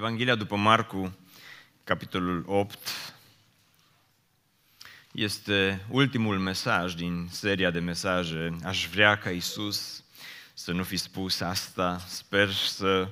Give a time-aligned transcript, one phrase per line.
[0.00, 1.16] Evanghelia după Marcu,
[1.84, 2.78] capitolul 8,
[5.12, 8.56] este ultimul mesaj din seria de mesaje.
[8.64, 10.02] Aș vrea ca Isus
[10.54, 12.04] să nu fi spus asta.
[12.08, 13.08] Sper să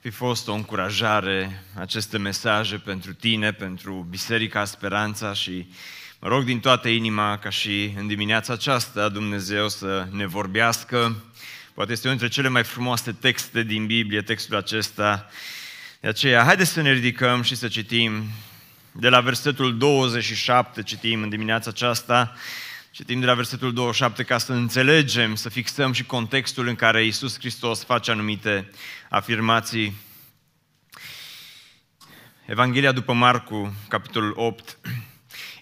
[0.00, 5.70] fi fost o încurajare aceste mesaje pentru tine, pentru Biserica Speranța și
[6.20, 11.22] mă rog din toată inima ca și în dimineața aceasta Dumnezeu să ne vorbească.
[11.74, 15.30] Poate este unul dintre cele mai frumoase texte din Biblie, textul acesta.
[16.02, 18.22] De aceea, haideți să ne ridicăm și să citim
[18.92, 22.34] de la versetul 27, citim în dimineața aceasta,
[22.90, 27.38] citim de la versetul 27 ca să înțelegem, să fixăm și contextul în care Iisus
[27.38, 28.70] Hristos face anumite
[29.08, 29.96] afirmații.
[32.46, 34.78] Evanghelia după Marcu, capitolul 8.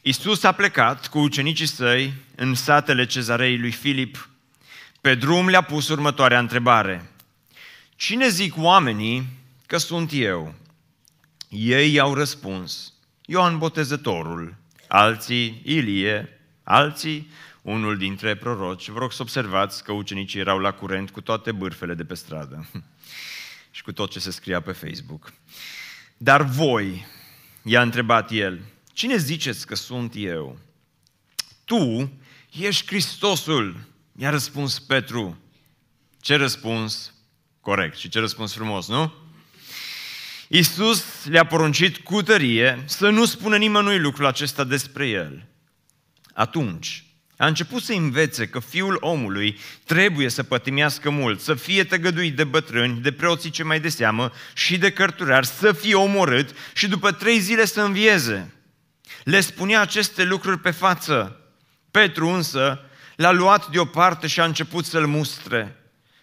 [0.02, 4.28] Iisus a plecat cu ucenicii săi în satele cezarei lui Filip.
[5.00, 7.10] Pe drum le-a pus următoarea întrebare.
[7.96, 9.38] Cine zic oamenii
[9.70, 10.54] că sunt eu?
[11.48, 12.92] Ei i-au răspuns,
[13.26, 14.56] Ioan Botezătorul,
[14.88, 16.28] alții Ilie,
[16.62, 17.30] alții
[17.62, 18.88] unul dintre proroci.
[18.88, 22.68] Vă rog să observați că ucenicii erau la curent cu toate bârfele de pe stradă
[23.70, 25.32] și cu tot ce se scria pe Facebook.
[26.16, 27.06] Dar voi,
[27.62, 28.60] i-a întrebat el,
[28.92, 30.58] cine ziceți că sunt eu?
[31.64, 32.12] Tu
[32.52, 33.80] ești Hristosul,
[34.16, 35.38] i-a răspuns Petru.
[36.20, 37.14] Ce răspuns
[37.60, 39.19] corect și ce răspuns frumos, nu?
[40.52, 45.46] Iisus le-a poruncit cu tărie să nu spună nimănui lucrul acesta despre el.
[46.32, 47.04] Atunci,
[47.36, 52.44] a început să învețe că fiul omului trebuie să pătimească mult, să fie tăgăduit de
[52.44, 57.12] bătrâni, de preoții ce mai de seamă și de cărturari, să fie omorât și după
[57.12, 58.54] trei zile să învieze.
[59.24, 61.40] Le spunea aceste lucruri pe față.
[61.90, 62.80] Petru însă
[63.16, 65.76] l-a luat deoparte și a început să-l mustre.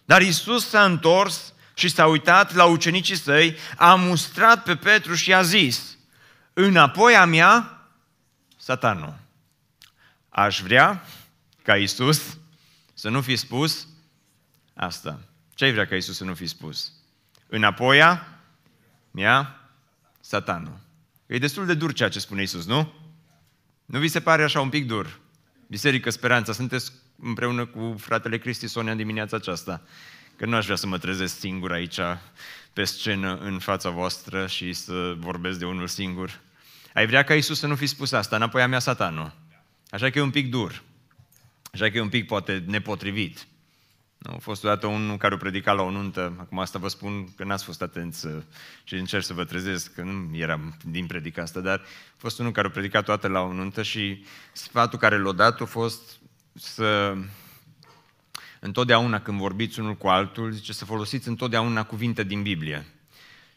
[0.06, 5.34] Dar Isus s-a întors și s-a uitat la ucenicii săi, a mustrat pe Petru și
[5.34, 5.98] a zis,
[6.54, 7.88] înapoi a mea,
[8.58, 9.20] satanul.
[10.30, 11.06] Aș vrea
[11.64, 12.38] ca Isus
[12.94, 13.88] să nu fi spus
[14.74, 15.20] asta.
[15.54, 16.92] Ce ai vrea ca Isus să nu fi spus?
[17.48, 18.28] Înapoi a
[19.12, 19.70] mea,
[20.20, 20.80] satanul.
[21.26, 22.94] E destul de dur ceea ce spune Isus, nu?
[23.86, 25.20] Nu vi se pare așa un pic dur?
[25.68, 29.82] Biserică Speranța, sunteți împreună cu fratele Cristi Sonia în dimineața aceasta.
[30.38, 32.00] Că nu aș vrea să mă trezesc singur aici
[32.74, 36.40] pe scenă în fața voastră și să vorbesc de unul singur.
[36.94, 39.36] Ai vrea ca Isus să nu fi spus asta, înapoi a mea satanul.
[39.90, 40.84] Așa că e un pic dur.
[41.74, 43.48] Așa că e un pic poate nepotrivit.
[44.18, 44.34] Nu?
[44.34, 47.44] A fost odată unul care o predica la o nuntă, acum asta vă spun că
[47.44, 48.28] n-ați fost atenți
[48.84, 52.52] și încerc să vă trezesc, că nu eram din predica asta, dar a fost unul
[52.52, 56.20] care o predica toată la o nuntă și sfatul care l-a dat a fost
[56.54, 57.16] să
[58.68, 62.86] întotdeauna când vorbiți unul cu altul, zice să folosiți întotdeauna cuvinte din Biblie.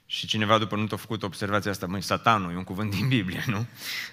[0.07, 3.45] Și cineva după nu a făcut observația asta, măi, satanul e un cuvânt din Biblie,
[3.47, 3.67] nu?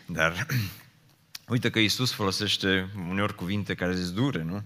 [0.17, 0.45] Dar
[1.53, 4.63] uite că Iisus folosește uneori cuvinte care sunt dure, nu?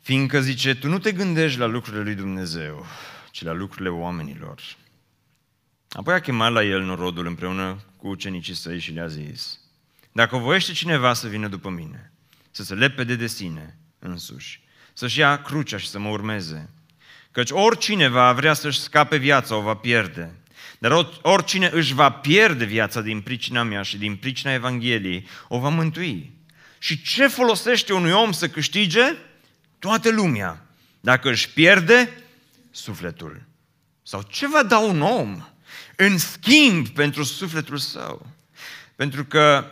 [0.00, 2.86] Fiindcă zice, tu nu te gândești la lucrurile lui Dumnezeu,
[3.30, 4.62] ci la lucrurile oamenilor.
[5.88, 9.60] Apoi a chemat la el norodul împreună cu ucenicii săi și le-a zis,
[10.12, 12.12] dacă voiește cineva să vină după mine,
[12.50, 14.63] să se lepede de sine, însuși,
[14.94, 16.70] să-și ia crucea și să mă urmeze.
[17.30, 20.34] Căci oricine va vrea să-și scape viața, o va pierde.
[20.78, 25.68] Dar oricine își va pierde viața din pricina mea și din pricina Evangheliei, o va
[25.68, 26.32] mântui.
[26.78, 29.14] Și ce folosește unui om să câștige?
[29.78, 30.66] Toată lumea.
[31.00, 32.22] Dacă își pierde
[32.70, 33.42] sufletul.
[34.02, 35.44] Sau ce va da un om
[35.96, 38.26] în schimb pentru sufletul său?
[38.96, 39.70] Pentru că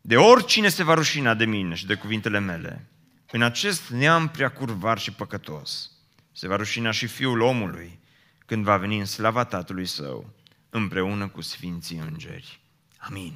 [0.00, 2.86] de oricine se va rușina de mine și de cuvintele mele,
[3.30, 5.90] în acest neam prea curvar și păcătos
[6.32, 7.98] se va rușina și Fiul omului
[8.46, 10.34] când va veni în slava Tatălui Său
[10.70, 12.60] împreună cu Sfinții Îngeri.
[12.96, 13.32] Amin.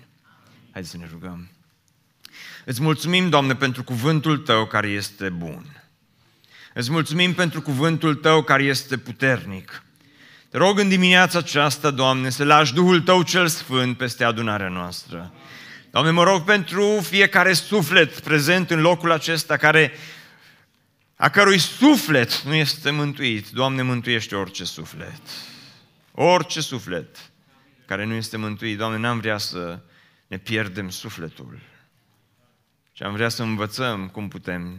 [0.71, 1.51] Haideți să ne rugăm.
[2.65, 5.85] Îți mulțumim, Doamne, pentru cuvântul Tău care este bun.
[6.75, 9.83] Îți mulțumim pentru cuvântul Tău care este puternic.
[10.51, 15.33] Te rog în dimineața aceasta, Doamne, să lași Duhul Tău cel Sfânt peste adunarea noastră.
[15.95, 19.93] Doamne, mă rog pentru fiecare suflet prezent în locul acesta, care,
[21.17, 23.51] a cărui suflet nu este mântuit.
[23.51, 25.21] Doamne, mântuiește orice suflet.
[26.13, 27.31] Orice suflet
[27.87, 28.79] care nu este mântuit.
[28.79, 29.81] Doamne, n-am vrea să
[30.27, 31.61] ne pierdem sufletul.
[32.93, 34.79] Și am vrea să învățăm cum putem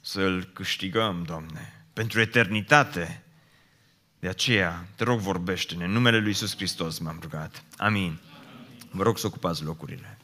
[0.00, 3.22] să-l câștigăm, Doamne, pentru eternitate.
[4.18, 5.84] De aceea, te rog, vorbește-ne.
[5.84, 7.62] În numele Lui Iisus Hristos m-am rugat.
[7.76, 8.20] Amin.
[8.96, 10.18] Vă rog să ocupați locurile.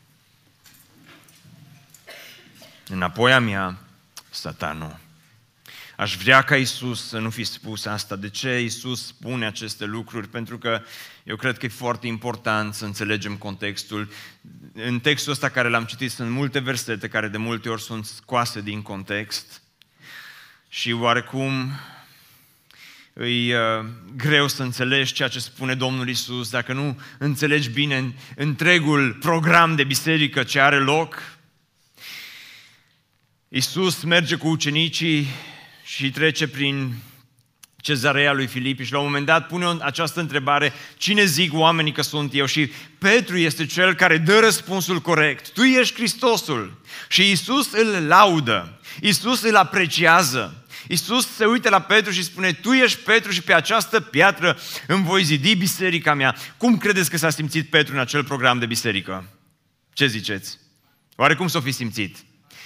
[2.89, 3.79] Înapoi a mea,
[4.31, 4.99] satanul.
[5.97, 8.17] Aș vrea ca Isus să nu fi spus asta.
[8.17, 10.29] De ce Isus spune aceste lucruri?
[10.29, 10.83] Pentru că
[11.25, 14.09] eu cred că e foarte important să înțelegem contextul.
[14.73, 18.61] În textul ăsta care l-am citit sunt multe versete care de multe ori sunt scoase
[18.61, 19.63] din context
[20.69, 21.71] și oarecum
[23.21, 23.85] e uh,
[24.17, 29.85] greu să înțelegi ceea ce spune Domnul Isus dacă nu înțelegi bine întregul program de
[29.85, 31.23] biserică ce are loc.
[33.49, 35.27] Isus merge cu ucenicii
[35.85, 36.95] și trece prin
[37.77, 42.03] cezarea lui Filipi și la un moment dat pune această întrebare, cine zic oamenii că
[42.03, 42.47] sunt eu?
[42.47, 45.53] Și Petru este cel care dă răspunsul corect.
[45.53, 46.81] Tu ești Hristosul.
[47.09, 50.62] Și Isus îl laudă, Isus îl apreciază.
[50.89, 55.05] Isus se uită la Petru și spune, tu ești Petru și pe această piatră îmi
[55.05, 56.37] voi zidi biserica mea.
[56.57, 59.25] Cum credeți că s-a simțit Petru în acel program de biserică?
[59.93, 60.59] Ce ziceți?
[61.17, 62.17] Oare cum s-o fi simțit?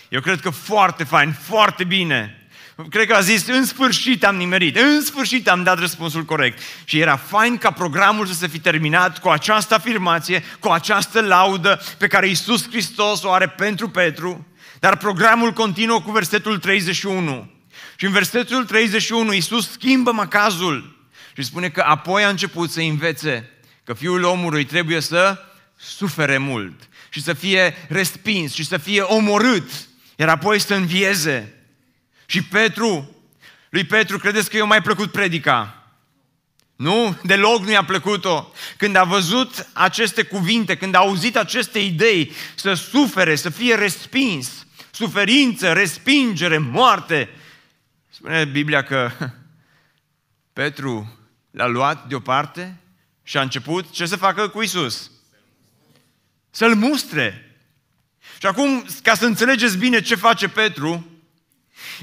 [0.08, 2.46] Eu cred că foarte fain, foarte bine.
[2.90, 6.58] Cred că a zis, în sfârșit am nimerit, în sfârșit am dat răspunsul corect.
[6.84, 11.80] Și era fain ca programul să se fi terminat cu această afirmație, cu această laudă
[11.98, 14.46] pe care Iisus Hristos o are pentru Petru,
[14.78, 17.55] dar programul continuă cu versetul 31.
[17.96, 20.96] Și în versetul 31 Iisus schimbă macazul
[21.34, 23.50] și spune că apoi a început să învețe
[23.84, 25.38] că Fiul omului trebuie să
[25.76, 29.70] sufere mult și să fie respins și să fie omorât,
[30.16, 31.54] iar apoi să învieze.
[32.26, 33.16] Și Petru,
[33.70, 35.86] lui Petru, credeți că i-a mai plăcut predica?
[36.76, 37.16] Nu?
[37.22, 38.52] Deloc nu i-a plăcut-o.
[38.76, 44.66] Când a văzut aceste cuvinte, când a auzit aceste idei, să sufere, să fie respins,
[44.90, 47.28] suferință, respingere, moarte,
[48.16, 49.10] spune Biblia că
[50.52, 51.18] Petru
[51.50, 52.76] l-a luat deoparte
[53.22, 55.10] și a început ce să facă cu Isus?
[56.50, 57.56] Să-l mustre.
[58.38, 61.06] Și acum, ca să înțelegeți bine ce face Petru,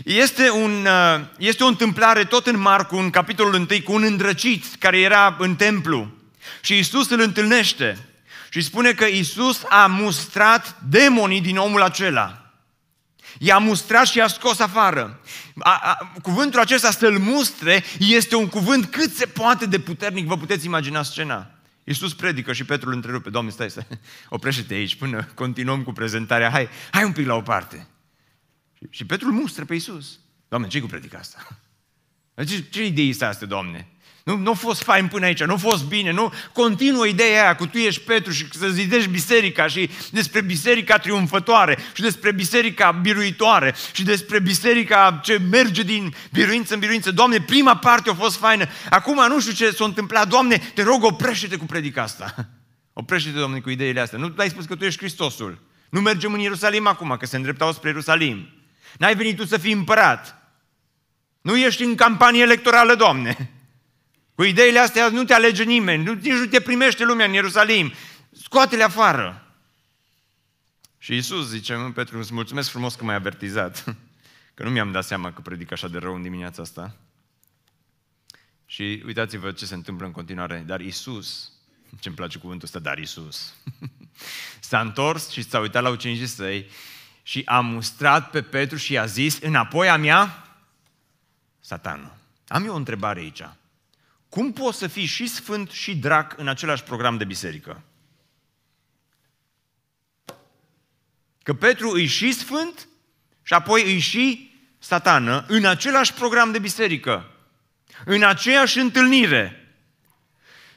[0.04, 4.76] este, un, uh, este o întâmplare tot în Marcu, în capitolul 1, cu un îndrăcit
[4.80, 6.12] care era în templu.
[6.62, 7.98] Și Isus îl întâlnește
[8.50, 12.43] și spune că Isus a mustrat demonii din omul acela.
[13.40, 15.20] I-a mustrat și i-a scos afară.
[15.60, 20.26] A, a, cuvântul acesta să-l mustre este un cuvânt cât se poate de puternic.
[20.26, 21.52] Vă puteți imagina scena.
[21.84, 23.30] Iisus predică și Petru îl întrerupe.
[23.30, 23.88] Doamne, stai, stai,
[24.30, 26.50] oprește-te aici până continuăm cu prezentarea.
[26.50, 27.88] Hai, hai un pic la o parte.
[28.90, 30.20] Și Petru îl mustră pe Iisus.
[30.48, 31.48] Doamne, ce cu predica asta?
[32.48, 33.88] Ce, ce idee este asta, Doamne?
[34.24, 36.34] Nu, nu a fost fain până aici, nu a fost bine, nu?
[36.54, 41.78] Continuă ideea aia cu tu ești Petru și să zidești biserica și despre biserica triumfătoare
[41.94, 47.12] și despre biserica biruitoare și despre biserica ce merge din biruință în biruință.
[47.12, 50.28] Doamne, prima parte a fost faină, acum nu știu ce s-a întâmplat.
[50.28, 52.50] Doamne, te rog, oprește-te cu predica asta.
[52.94, 54.20] Oprește-te, Doamne, cu ideile astea.
[54.20, 55.62] Nu ai spus că tu ești Hristosul.
[55.90, 58.50] Nu mergem în Ierusalim acum, că se îndreptau spre Ierusalim.
[58.98, 60.38] N-ai venit tu să fii împărat.
[61.42, 63.52] Nu ești în campanie electorală, Doamne.
[64.36, 67.94] Cu ideile astea nu te alege nimeni, nu, nici nu te primește lumea în Ierusalim.
[68.32, 69.56] Scoate-le afară.
[70.98, 73.84] Și Isus zice, mă, Petru, îți mulțumesc frumos că m-ai avertizat.
[74.54, 76.96] Că nu mi-am dat seama că predic așa de rău în dimineața asta.
[78.66, 80.64] Și uitați-vă ce se întâmplă în continuare.
[80.66, 81.52] Dar Isus,
[82.00, 83.54] ce-mi place cuvântul ăsta, dar Isus,
[84.70, 86.70] s-a întors și s-a uitat la ucenicii săi
[87.24, 90.48] și a mustrat pe Petru și i-a zis, înapoi a mea,
[91.60, 92.16] satanul.
[92.48, 93.44] Am eu o întrebare aici.
[94.34, 97.84] Cum poți să fii și sfânt și drac în același program de biserică?
[101.44, 102.88] Că Petru îi și sfânt
[103.44, 107.32] și apoi îi și satană în același program de biserică,
[108.06, 109.76] în aceeași întâlnire.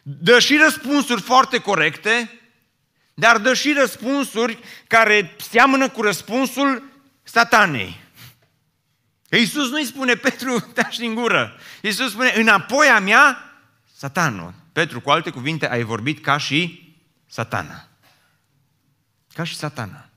[0.02, 2.40] Dă și răspunsuri foarte corecte,
[3.14, 6.82] dar dă și răspunsuri care seamănă cu răspunsul
[7.22, 8.00] satanei.
[9.30, 11.58] Iisus nu-i spune, Petru, tași din gură.
[11.80, 13.45] Iisus spune, înapoi a mea,
[13.96, 14.54] satanul.
[14.72, 16.94] Petru, cu alte cuvinte, ai vorbit ca și
[17.26, 17.88] satana.
[19.32, 20.08] Ca și satana.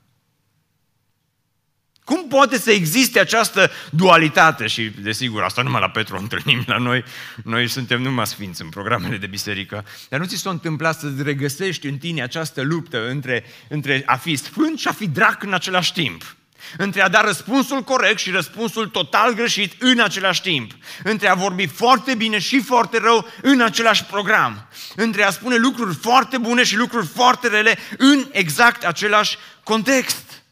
[2.04, 4.66] Cum poate să existe această dualitate?
[4.66, 7.04] Și, desigur, asta numai la Petru o întâlnim la noi.
[7.44, 9.84] Noi suntem numai sfinți în programele de biserică.
[10.08, 14.36] Dar nu ți s-a întâmplat să regăsești în tine această luptă între, între a fi
[14.36, 16.36] sfânt și a fi drac în același timp
[16.76, 21.66] între a da răspunsul corect și răspunsul total greșit în același timp, între a vorbi
[21.66, 26.76] foarte bine și foarte rău în același program, între a spune lucruri foarte bune și
[26.76, 30.42] lucruri foarte rele în exact același context.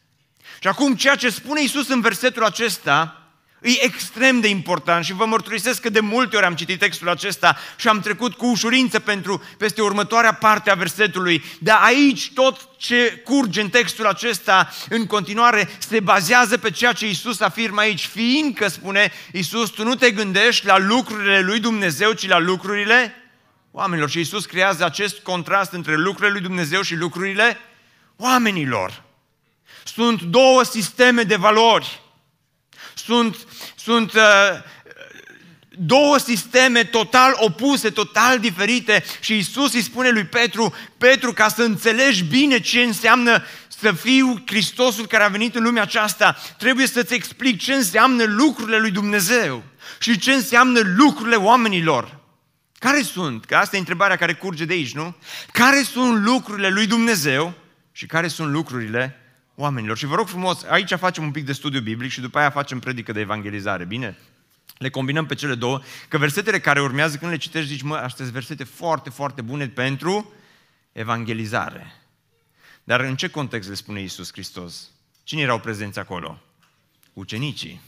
[0.61, 3.18] Și acum ceea ce spune Isus în versetul acesta
[3.61, 7.57] E extrem de important și vă mărturisesc că de multe ori am citit textul acesta
[7.77, 11.45] și am trecut cu ușurință pentru, peste următoarea parte a versetului.
[11.61, 17.09] Dar aici tot ce curge în textul acesta în continuare se bazează pe ceea ce
[17.09, 18.07] Isus afirmă aici.
[18.07, 23.15] Fiindcă, spune Isus, tu nu te gândești la lucrurile lui Dumnezeu, ci la lucrurile
[23.71, 24.11] oamenilor.
[24.11, 27.59] Și Isus creează acest contrast între lucrurile lui Dumnezeu și lucrurile
[28.17, 29.03] oamenilor.
[29.85, 32.01] Sunt două sisteme de valori
[33.05, 33.37] sunt,
[33.77, 34.23] sunt uh,
[35.71, 41.63] două sisteme total opuse, total diferite și Isus îi spune lui Petru, Petru, ca să
[41.63, 43.45] înțelegi bine ce înseamnă
[43.81, 48.79] să fiu Hristosul care a venit în lumea aceasta, trebuie să-ți explic ce înseamnă lucrurile
[48.79, 49.63] lui Dumnezeu
[49.99, 52.17] și ce înseamnă lucrurile oamenilor.
[52.79, 53.45] Care sunt?
[53.45, 55.17] Că asta e întrebarea care curge de aici, nu?
[55.53, 57.55] Care sunt lucrurile lui Dumnezeu
[57.93, 59.28] și care sunt lucrurile
[59.59, 59.97] oamenilor.
[59.97, 62.79] Și vă rog frumos, aici facem un pic de studiu biblic și după aia facem
[62.79, 64.19] predică de evangelizare, bine?
[64.77, 68.25] Le combinăm pe cele două, că versetele care urmează, când le citești, zici, mă, astea
[68.25, 70.33] sunt versete foarte, foarte bune pentru
[70.93, 71.93] evangelizare.
[72.85, 74.91] Dar în ce context le spune Iisus Hristos?
[75.23, 76.41] Cine erau prezenți acolo?
[77.13, 77.81] Ucenicii.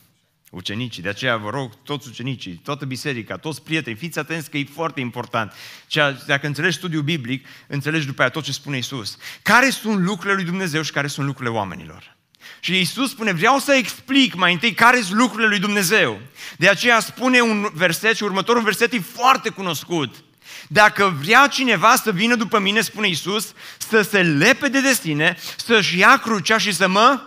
[0.50, 4.64] Ucenicii, de aceea vă rog, toți ucenicii, toată biserica, toți prietenii, fiți atenți că e
[4.74, 5.52] foarte important.
[5.86, 9.16] Ceea, dacă înțelegi studiul biblic, înțelegi după aia tot ce spune Isus.
[9.42, 12.16] Care sunt lucrurile lui Dumnezeu și care sunt lucrurile oamenilor?
[12.60, 16.20] Și Isus spune, vreau să explic mai întâi care sunt lucrurile lui Dumnezeu.
[16.56, 20.24] De aceea spune un verset și următorul verset e foarte cunoscut.
[20.68, 25.98] Dacă vrea cineva să vină după mine, spune Isus, să se lepede de sine, să-și
[25.98, 27.20] ia crucea și să mă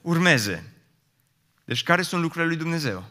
[0.00, 0.69] urmeze.
[1.70, 3.04] Deci care sunt lucrurile lui Dumnezeu?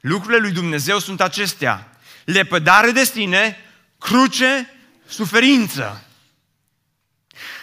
[0.00, 1.98] Lucrurile lui Dumnezeu sunt acestea.
[2.24, 3.56] Lepădare de sine,
[3.98, 4.70] cruce,
[5.06, 6.04] suferință.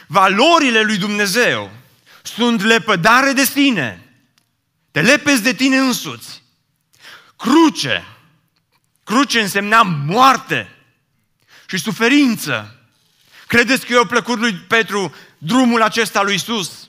[0.08, 1.72] Valorile lui Dumnezeu
[2.22, 4.14] sunt lepădare de sine.
[4.92, 6.44] Te lepezi de tine însuți.
[7.36, 8.06] Cruce.
[9.04, 10.76] Cruce însemna moarte
[11.68, 12.80] și suferință.
[13.48, 16.85] Credeți că i-a plăcut lui Petru drumul acesta lui Isus?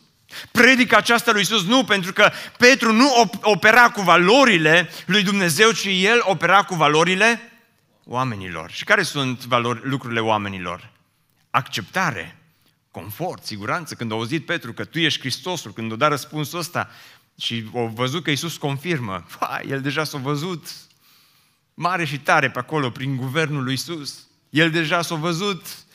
[0.50, 5.84] Predica aceasta lui Isus nu, pentru că Petru nu opera cu valorile lui Dumnezeu, ci
[5.84, 7.52] el opera cu valorile
[8.04, 8.70] oamenilor.
[8.70, 10.92] Și care sunt valori, lucrurile oamenilor?
[11.50, 12.38] Acceptare,
[12.90, 13.94] confort, siguranță.
[13.94, 16.90] Când a auzit Petru că tu ești Hristosul, când a dat răspunsul ăsta
[17.38, 20.68] și a văzut că Isus confirmă, pa, el deja s-a văzut
[21.74, 24.26] mare și tare pe acolo, prin guvernul lui Isus.
[24.50, 25.85] El deja s-a văzut Uh,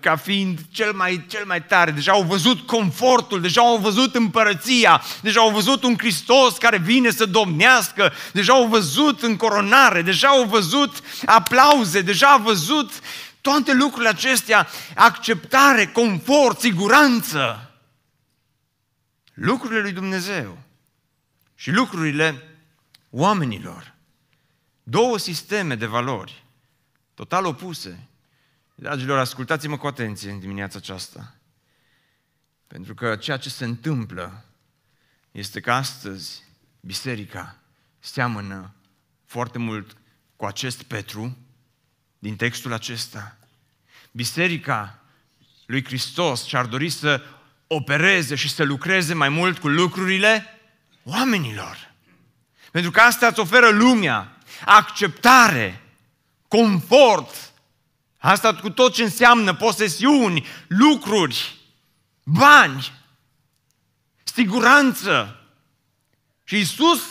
[0.00, 1.90] ca fiind cel mai, cel mai tare.
[1.90, 7.10] Deja au văzut confortul, deja au văzut împărăția, deja au văzut un Hristos care vine
[7.10, 12.92] să domnească, deja au văzut încoronare, deja au văzut aplauze, deja au văzut
[13.40, 17.70] toate lucrurile acestea, acceptare, confort, siguranță.
[19.34, 20.58] Lucrurile lui Dumnezeu
[21.54, 22.42] și lucrurile
[23.10, 23.94] oamenilor.
[24.82, 26.44] Două sisteme de valori,
[27.14, 28.08] total opuse.
[28.74, 31.34] Dragilor, ascultați-mă cu atenție în dimineața aceasta.
[32.66, 34.44] Pentru că ceea ce se întâmplă
[35.30, 36.42] este că astăzi
[36.80, 37.56] biserica
[37.98, 38.74] seamănă
[39.24, 39.96] foarte mult
[40.36, 41.36] cu acest Petru
[42.18, 43.36] din textul acesta.
[44.10, 44.98] Biserica
[45.66, 47.22] lui Hristos și-ar dori să
[47.66, 50.46] opereze și să lucreze mai mult cu lucrurile
[51.02, 51.92] oamenilor.
[52.70, 55.82] Pentru că asta îți oferă lumea, acceptare,
[56.48, 57.53] confort,
[58.24, 61.56] Asta cu tot ce înseamnă posesiuni, lucruri,
[62.22, 62.92] bani,
[64.22, 65.40] siguranță.
[66.44, 67.02] Și Isus,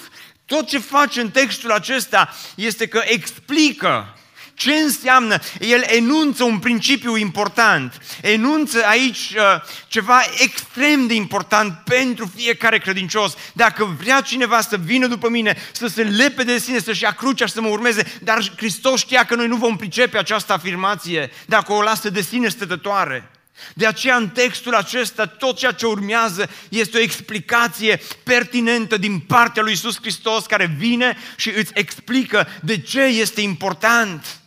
[0.46, 4.17] tot ce face în textul acesta este că explică
[4.54, 5.40] ce înseamnă?
[5.60, 13.36] El enunță un principiu important, enunță aici uh, ceva extrem de important pentru fiecare credincios.
[13.54, 17.46] Dacă vrea cineva să vină după mine, să se lepe de sine, să-și ia crucea
[17.46, 21.74] și să mă urmeze, dar Hristos știa că noi nu vom pricepe această afirmație dacă
[21.74, 23.32] o lasă de sine stătătoare.
[23.74, 29.64] De aceea în textul acesta tot ceea ce urmează este o explicație pertinentă din partea
[29.64, 34.43] lui Isus Hristos care vine și îți explică de ce este important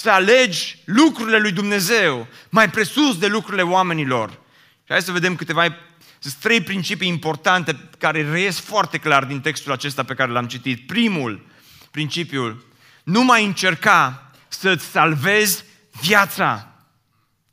[0.00, 4.30] să alegi lucrurile lui Dumnezeu mai presus de lucrurile oamenilor.
[4.78, 5.76] Și hai să vedem câteva
[6.18, 10.86] sunt trei principii importante care reies foarte clar din textul acesta pe care l-am citit.
[10.86, 11.46] Primul,
[11.90, 12.64] principiul,
[13.02, 15.64] nu mai încerca să-ți salvezi
[16.00, 16.68] viața.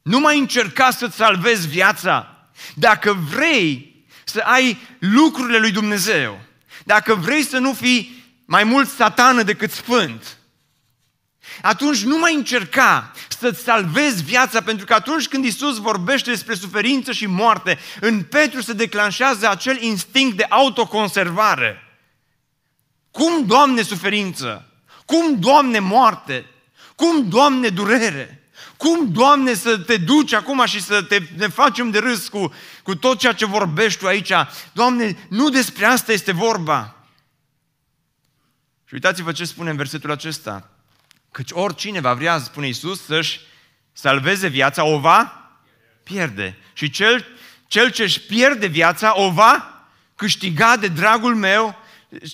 [0.02, 2.48] Nu mai încerca să-ți salvezi viața.
[2.74, 6.40] Dacă vrei să ai lucrurile lui Dumnezeu,
[6.84, 10.37] dacă vrei să nu fii mai mult satană decât sfânt,
[11.62, 17.12] atunci nu mai încerca să-ți salvezi viața, pentru că atunci când Isus vorbește despre suferință
[17.12, 21.82] și moarte, în Petru se declanșează acel instinct de autoconservare.
[23.12, 24.66] Cum, Doamne, suferință?
[25.06, 26.46] Cum, Doamne, moarte?
[26.96, 28.42] Cum, Doamne, durere?
[28.78, 32.96] Cum, Doamne, să te duci acum și să te, ne facem de râs cu, cu
[32.96, 34.32] tot ceea ce vorbești tu aici?
[34.72, 36.96] Doamne, nu despre asta este vorba.
[38.86, 40.77] Și uitați-vă ce spune în versetul acesta.
[41.38, 43.40] Căci oricine va vrea, spune Iisus, să-și
[43.94, 45.50] salveze viața, o va
[46.04, 46.58] pierde.
[46.74, 47.26] Și cel,
[47.68, 49.84] cel ce își pierde viața, o va
[50.16, 51.76] câștiga de dragul meu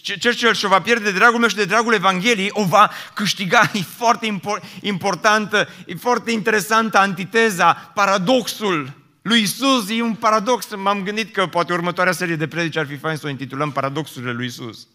[0.01, 3.71] cel ce și-o va pierde de dragul meu și de dragul Evangheliei, o va câștiga.
[3.73, 4.39] E foarte
[4.81, 9.89] importantă, e foarte interesantă antiteza, paradoxul lui Isus.
[9.89, 10.75] E un paradox.
[10.75, 14.31] M-am gândit că poate următoarea serie de predici ar fi fain să o intitulăm Paradoxurile
[14.31, 14.87] lui Isus.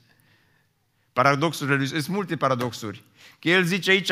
[1.12, 2.02] Paradoxurile lui Isus.
[2.02, 3.02] Sunt multe paradoxuri.
[3.40, 4.10] Că el zice aici,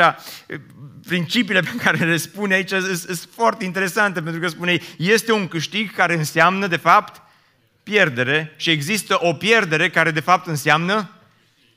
[1.06, 5.92] principiile pe care le spune aici sunt foarte interesante, pentru că spune, este un câștig
[5.92, 7.22] care înseamnă, de fapt,
[7.82, 11.10] pierdere și există o pierdere care de fapt înseamnă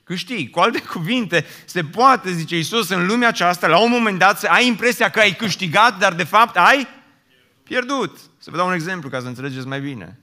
[0.03, 0.49] câștig.
[0.49, 4.47] Cu alte cuvinte, se poate, zice Isus, în lumea aceasta, la un moment dat, să
[4.47, 6.87] ai impresia că ai câștigat, dar de fapt ai
[7.63, 8.17] pierdut.
[8.37, 10.19] Să vă dau un exemplu ca să înțelegeți mai bine.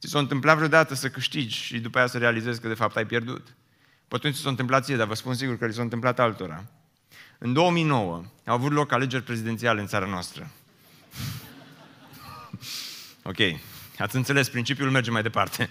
[0.00, 3.06] Ți s-a întâmplat vreodată să câștigi și după aia să realizezi că de fapt ai
[3.06, 3.56] pierdut.
[4.08, 6.64] Poate nu ți s-a întâmplat ție, dar vă spun sigur că li s-a întâmplat altora.
[7.38, 10.50] În 2009 au avut loc alegeri prezidențiale în țara noastră.
[13.22, 13.38] ok,
[13.98, 15.70] Ați înțeles, principiul merge mai departe.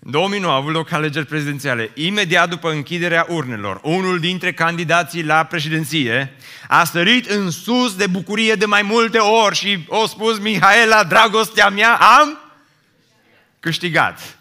[0.00, 1.90] În 2009 a avut loc alegeri prezidențiale.
[1.94, 6.36] Imediat după închiderea urnelor, unul dintre candidații la președinție
[6.68, 11.68] a sărit în sus de bucurie de mai multe ori și a spus, Mihaela, dragostea
[11.68, 12.38] mea, am
[13.60, 14.35] câștigat.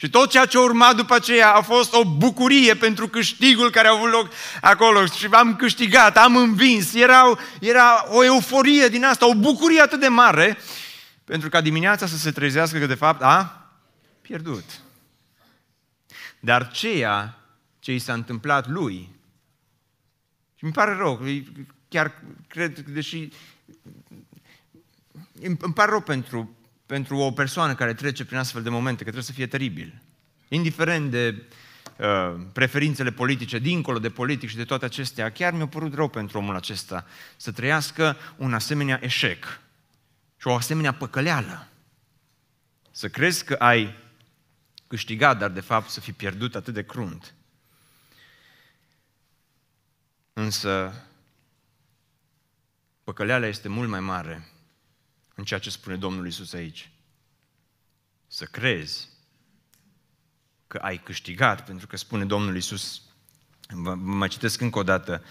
[0.00, 3.88] Și tot ceea ce a urmat după aceea a fost o bucurie pentru câștigul care
[3.88, 4.30] a avut loc
[4.60, 5.06] acolo.
[5.06, 6.94] Și am câștigat, am învins.
[6.94, 10.58] Era, era o euforie din asta, o bucurie atât de mare,
[11.24, 13.70] pentru ca dimineața să se trezească că de fapt a
[14.20, 14.64] pierdut.
[16.38, 17.38] Dar ceea
[17.78, 19.08] ce i s-a întâmplat lui,
[20.54, 21.20] și mi pare rău,
[21.88, 23.28] chiar cred, deși
[25.40, 26.56] îmi pare rău pentru
[26.90, 30.02] pentru o persoană care trece prin astfel de momente, că trebuie să fie teribil.
[30.48, 31.42] Indiferent de
[31.96, 36.38] uh, preferințele politice, dincolo de politic și de toate acestea, chiar mi-a părut rău pentru
[36.38, 39.60] omul acesta să trăiască un asemenea eșec
[40.36, 41.68] și o asemenea păcăleală.
[42.90, 43.94] Să crezi că ai
[44.86, 47.34] câștigat, dar de fapt să fi pierdut atât de crunt.
[50.32, 51.04] Însă,
[53.04, 54.48] păcăleala este mult mai mare
[55.40, 56.90] în ceea ce spune Domnul Isus aici.
[58.26, 59.08] Să crezi
[60.66, 63.02] că ai câștigat, pentru că spune Domnul Isus,
[63.68, 65.24] vă mai citesc încă o dată,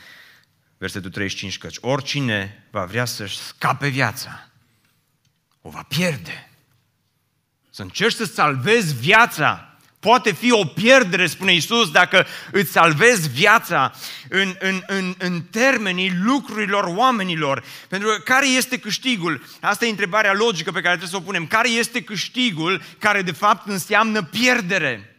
[0.78, 4.50] versetul 35, căci oricine va vrea să-și scape viața,
[5.62, 6.50] o va pierde.
[7.70, 9.69] Să încerci să salvezi viața,
[10.00, 13.92] Poate fi o pierdere, spune Isus, dacă îți salvezi viața
[14.30, 17.64] în, în, în, în termenii lucrurilor oamenilor.
[17.88, 19.44] Pentru că care este câștigul?
[19.62, 21.48] Asta e întrebarea logică pe care trebuie să o punem.
[21.48, 25.16] Care este câștigul care de fapt înseamnă pierdere?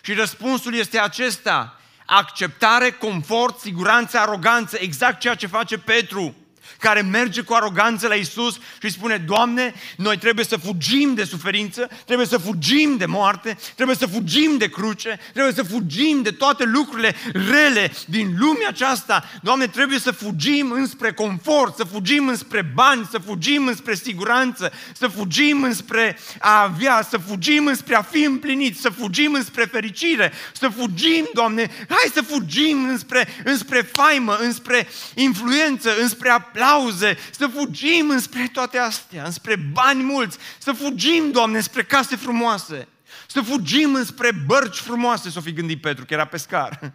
[0.00, 1.80] Și răspunsul este acesta.
[2.06, 6.34] Acceptare, confort, siguranță, aroganță, exact ceea ce face Petru
[6.78, 11.90] care merge cu aroganță la Isus și spune, Doamne, noi trebuie să fugim de suferință,
[12.04, 16.64] trebuie să fugim de moarte, trebuie să fugim de cruce, trebuie să fugim de toate
[16.64, 19.24] lucrurile rele din lumea aceasta.
[19.42, 25.06] Doamne, trebuie să fugim înspre confort, să fugim înspre bani, să fugim înspre siguranță, să
[25.06, 30.68] fugim înspre a avea, să fugim înspre a fi împliniți, să fugim înspre fericire, să
[30.68, 38.10] fugim, Doamne, hai să fugim înspre, înspre faimă, înspre influență, înspre aplauze, aplauze, să fugim
[38.10, 42.88] înspre toate astea, înspre bani mulți, să fugim, Doamne, spre case frumoase,
[43.26, 46.92] să fugim înspre bărci frumoase, s-o fi gândit Petru, că era pescar.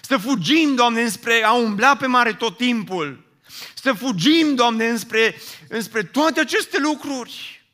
[0.00, 3.24] Să fugim, Doamne, înspre a umbla pe mare tot timpul.
[3.74, 5.34] Să fugim, Doamne, înspre,
[5.68, 7.66] înspre toate aceste lucruri.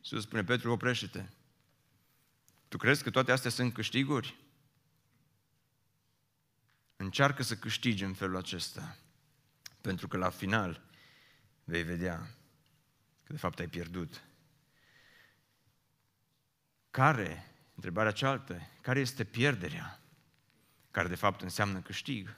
[0.00, 1.22] Să spune, Petru, oprește-te.
[2.68, 4.36] Tu crezi că toate astea sunt câștiguri?
[6.96, 8.96] Încearcă să câștigi în felul acesta.
[9.80, 10.82] Pentru că la final
[11.64, 12.16] vei vedea
[13.24, 14.24] că de fapt ai pierdut.
[16.90, 20.00] Care, întrebarea cealaltă, care este pierderea?
[20.90, 22.36] Care de fapt înseamnă câștig?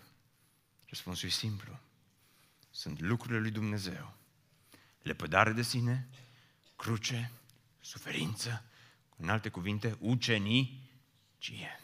[0.87, 1.79] Răspunsul e simplu.
[2.71, 4.17] Sunt lucrurile lui Dumnezeu.
[5.03, 6.09] Lepădare de sine,
[6.77, 7.31] cruce,
[7.81, 8.65] suferință,
[9.17, 11.81] în alte cuvinte, ucenicie.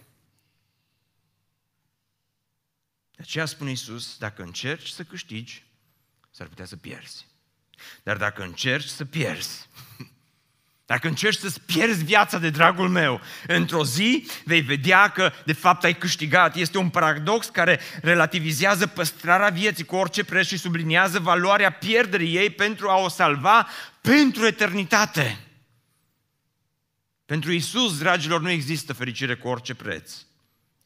[3.19, 5.65] De aceea spune Iisus, dacă încerci să câștigi,
[6.31, 7.27] s-ar putea să pierzi.
[8.03, 9.69] Dar dacă încerci să pierzi,
[10.87, 15.85] Dacă încerci să-ți pierzi viața de dragul meu, într-o zi vei vedea că de fapt
[15.85, 16.57] ai câștigat.
[16.57, 22.51] Este un paradox care relativizează păstrarea vieții cu orice preț și subliniază valoarea pierderii ei
[22.51, 23.69] pentru a o salva
[24.01, 25.39] pentru eternitate.
[27.25, 30.13] Pentru Isus, dragilor, nu există fericire cu orice preț.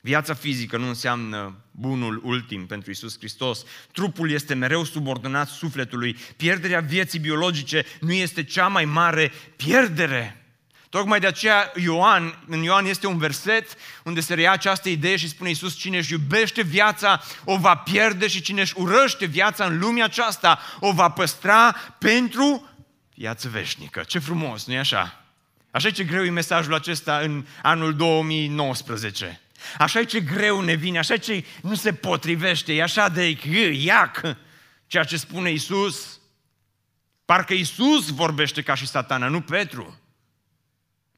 [0.05, 3.65] Viața fizică nu înseamnă bunul ultim pentru Isus Hristos.
[3.93, 6.17] Trupul este mereu subordonat sufletului.
[6.37, 10.47] Pierderea vieții biologice nu este cea mai mare pierdere.
[10.89, 15.29] Tocmai de aceea Ioan, în Ioan este un verset unde se reia această idee și
[15.29, 19.79] spune Iisus, cine își iubește viața o va pierde și cine își urăște viața în
[19.79, 22.69] lumea aceasta o va păstra pentru
[23.15, 24.03] viață veșnică.
[24.07, 25.25] Ce frumos, nu-i așa?
[25.71, 29.41] Așa ce greu e mesajul acesta în anul 2019.
[29.79, 33.39] Așa e ce greu ne vine, așa ce nu se potrivește, e așa de
[33.73, 34.21] iac
[34.87, 36.21] ceea ce spune Isus.
[37.25, 39.99] Parcă Isus vorbește ca și satana, nu Petru.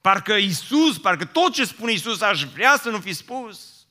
[0.01, 3.87] Parcă Isus, parcă tot ce spune Isus aș vrea să nu fi spus.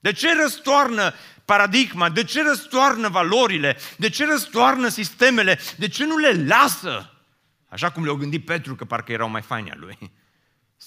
[0.00, 2.08] De ce răstoarnă paradigma?
[2.08, 3.76] De ce răstoarnă valorile?
[3.96, 5.58] De ce răstoarnă sistemele?
[5.76, 7.14] De ce nu le lasă?
[7.68, 9.98] Așa cum le-au gândit Petru, că parcă erau mai faini a lui.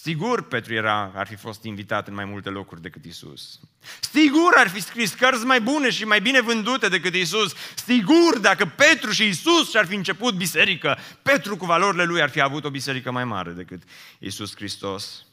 [0.01, 3.59] Sigur, Petru era, ar fi fost invitat în mai multe locuri decât Isus.
[3.99, 7.55] Sigur, ar fi scris cărți mai bune și mai bine vândute decât Isus.
[7.75, 12.41] Sigur, dacă Petru și Isus și-ar fi început biserică, Petru cu valorile lui ar fi
[12.41, 13.83] avut o biserică mai mare decât
[14.19, 15.25] Isus Hristos.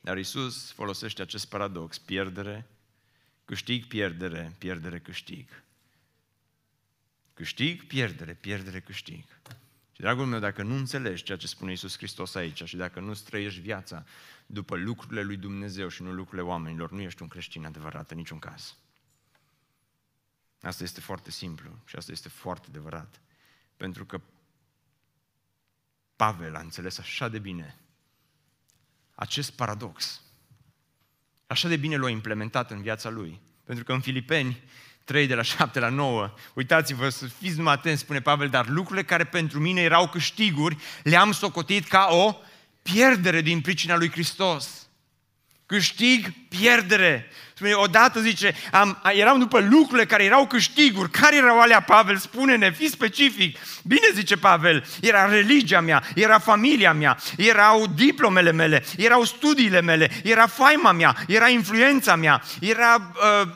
[0.00, 2.66] Dar Isus folosește acest paradox, pierdere,
[3.44, 5.48] câștig, pierdere, pierdere, câștig.
[7.34, 9.24] Câștig, pierdere, pierdere, câștig.
[9.98, 13.14] Și dragul meu, dacă nu înțelegi ceea ce spune Isus Hristos aici și dacă nu
[13.14, 14.04] trăiești viața
[14.46, 18.38] după lucrurile lui Dumnezeu și nu lucrurile oamenilor, nu ești un creștin adevărat în niciun
[18.38, 18.76] caz.
[20.60, 23.20] Asta este foarte simplu și asta este foarte adevărat.
[23.76, 24.20] Pentru că
[26.16, 27.78] Pavel a înțeles așa de bine
[29.14, 30.22] acest paradox.
[31.46, 33.40] Așa de bine l-a implementat în viața lui.
[33.64, 34.62] Pentru că în Filipeni
[35.08, 36.30] 3 de la 7 la 9.
[36.54, 41.32] Uitați-vă, să fiți numai atenți, spune Pavel, dar lucrurile care pentru mine erau câștiguri, le-am
[41.32, 42.36] socotit ca o
[42.82, 44.88] pierdere din pricina lui Hristos.
[45.66, 47.30] Câștig, pierdere.
[47.54, 51.10] Spune, odată zice, am, eram după lucrurile care erau câștiguri.
[51.10, 52.16] Care erau alea, Pavel?
[52.16, 53.58] Spune-ne, fii specific.
[53.84, 60.10] Bine, zice Pavel, era religia mea, era familia mea, erau diplomele mele, erau studiile mele,
[60.24, 63.48] era faima mea, era influența mea, era uh,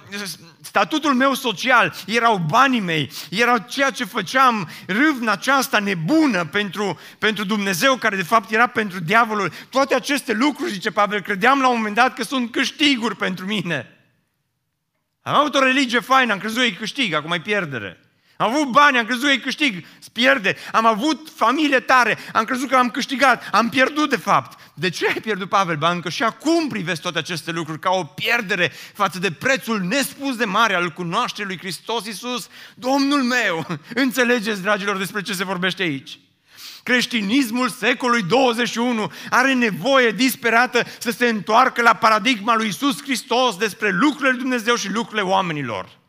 [0.63, 7.45] statutul meu social, erau banii mei, erau ceea ce făceam, râvna aceasta nebună pentru, pentru
[7.45, 9.53] Dumnezeu, care de fapt era pentru diavolul.
[9.71, 13.97] Toate aceste lucruri, zice Pavel, credeam la un moment dat că sunt câștiguri pentru mine.
[15.23, 18.01] Am avut o religie faină, am crezut că e câștig, acum e pierdere.
[18.43, 20.57] Am avut bani, am crezut că e câștig, pierde.
[20.73, 24.59] Am avut familie tare, am crezut că am câștigat, am pierdut de fapt.
[24.75, 25.77] De ce ai pierdut, Pavel?
[25.77, 30.37] Ba, încă și acum privesc toate aceste lucruri ca o pierdere față de prețul nespus
[30.37, 33.67] de mare al cunoașterii lui Hristos Iisus, Domnul meu.
[33.95, 36.19] Înțelegeți, dragilor, despre ce se vorbește aici?
[36.83, 43.91] Creștinismul secolului 21 are nevoie disperată să se întoarcă la paradigma lui Isus Hristos despre
[43.91, 46.01] lucrurile lui Dumnezeu și lucrurile oamenilor.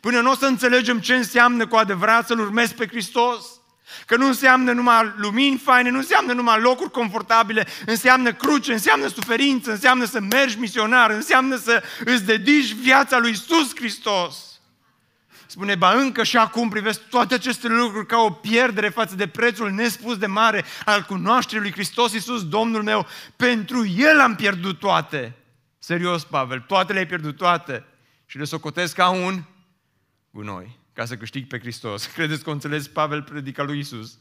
[0.00, 3.44] Până nu o să înțelegem ce înseamnă cu adevărat să-L urmezi pe Hristos,
[4.06, 9.70] Că nu înseamnă numai lumini faine, nu înseamnă numai locuri confortabile, înseamnă cruce, înseamnă suferință,
[9.70, 14.36] înseamnă să mergi misionar, înseamnă să îți dedici viața lui Isus Hristos.
[15.46, 19.70] Spune, ba încă și acum privesc toate aceste lucruri ca o pierdere față de prețul
[19.70, 23.06] nespus de mare al cunoașterii lui Hristos Iisus, Domnul meu.
[23.36, 25.34] Pentru El am pierdut toate.
[25.78, 27.84] Serios, Pavel, toate le-ai pierdut toate.
[28.26, 29.42] Și le socotesc ca un
[30.36, 32.06] gunoi, ca să câștig pe Hristos.
[32.16, 34.18] Credeți că o înțeles Pavel predica lui Iisus?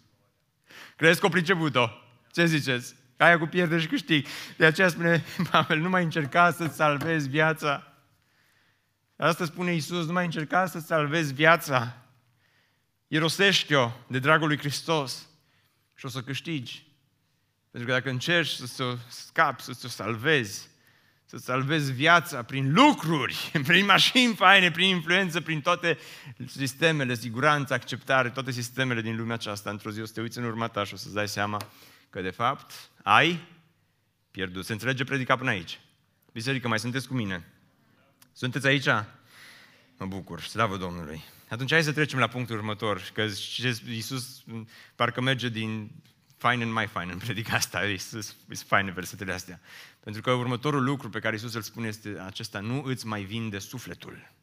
[0.95, 1.89] Credeți că o priceput-o?
[2.31, 2.95] Ce ziceți?
[3.17, 4.25] Aia cu pierdere și câștig.
[4.57, 7.95] De aceea spune Pavel, nu mai încerca să-ți salvezi viața
[9.17, 11.97] Asta spune Iisus, nu mai încerca să salvezi viața.
[13.07, 15.29] Irosește-o de dragul lui Hristos
[15.93, 16.87] și o să câștigi.
[17.71, 20.69] Pentru că dacă încerci să o scapi, să o salvezi,
[21.25, 25.97] să salvezi viața prin lucruri, prin mașini faine, prin influență, prin toate
[26.47, 30.43] sistemele, siguranță, acceptare, toate sistemele din lumea aceasta, într-o zi o să te uiți în
[30.43, 31.61] urma ta și o să-ți dai seama
[32.09, 33.47] că de fapt ai
[34.31, 34.65] pierdut.
[34.65, 35.79] Se înțelege predica până aici.
[36.31, 37.51] Biserică, mai sunteți cu mine?
[38.33, 38.87] Sunteți aici?
[39.97, 41.23] Mă bucur, slavă Domnului.
[41.49, 43.27] Atunci hai să trecem la punctul următor, că
[43.87, 44.43] Iisus
[44.95, 45.91] parcă merge din
[46.37, 49.61] fine în mai fine în predica asta, Iisus, e faine versetele astea.
[50.05, 53.59] Pentru că următorul lucru pe care Iisus îl spune este acesta, nu îți mai vinde
[53.59, 54.33] sufletul.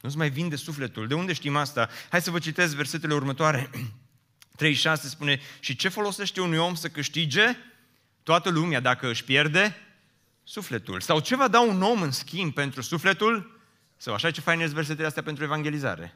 [0.00, 1.06] Nu îți mai vinde sufletul.
[1.06, 1.88] De unde știm asta?
[2.10, 3.70] Hai să vă citesc versetele următoare.
[4.56, 7.56] 36 spune, și ce folosește unui om să câștige
[8.22, 9.76] toată lumea dacă își pierde
[10.42, 11.00] sufletul?
[11.00, 13.60] Sau ce va da un om în schimb pentru sufletul?
[13.96, 16.14] Sau așa ce fain versetele astea pentru evangelizare.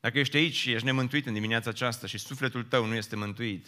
[0.00, 3.66] Dacă ești aici și ești nemântuit în dimineața aceasta și sufletul tău nu este mântuit,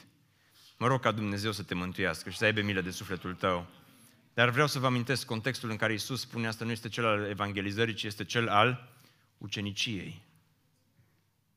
[0.77, 3.83] mă rog ca Dumnezeu să te mântuiască și să aibă milă de sufletul tău.
[4.35, 7.29] Dar vreau să vă amintesc, contextul în care Isus spune asta nu este cel al
[7.31, 8.93] evangelizării, ci este cel al
[9.39, 10.23] uceniciei.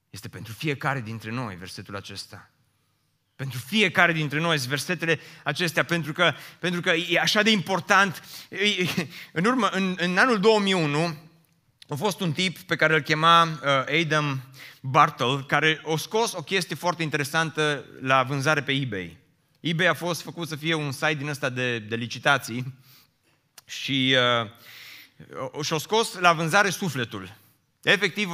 [0.10, 2.50] Este pentru fiecare dintre noi versetul acesta.
[3.36, 8.24] Pentru fiecare dintre noi versetele acestea, pentru că, pentru că e așa de important.
[9.32, 11.18] În, urmă, în, în anul 2001
[11.88, 14.42] a fost un tip pe care îl chema uh, Adam
[14.82, 19.18] Bartle, care a scos o chestie foarte interesantă la vânzare pe eBay.
[19.60, 22.74] eBay a fost făcut să fie un site din ăsta de, de licitații
[23.66, 27.36] și uh, și-a scos la vânzare sufletul.
[27.82, 28.30] Efectiv,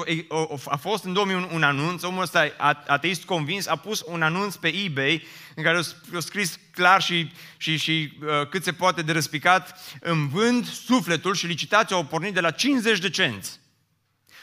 [0.66, 2.52] a fost în 2001 un anunț, omul ăsta
[2.88, 5.24] ateist convins, a pus un anunț pe eBay
[5.56, 5.78] în care
[6.16, 11.36] a scris clar și, și, și uh, cât se poate de răspicat, îmi vând sufletul
[11.36, 13.60] și licitația au pornit de la 50 de cenți.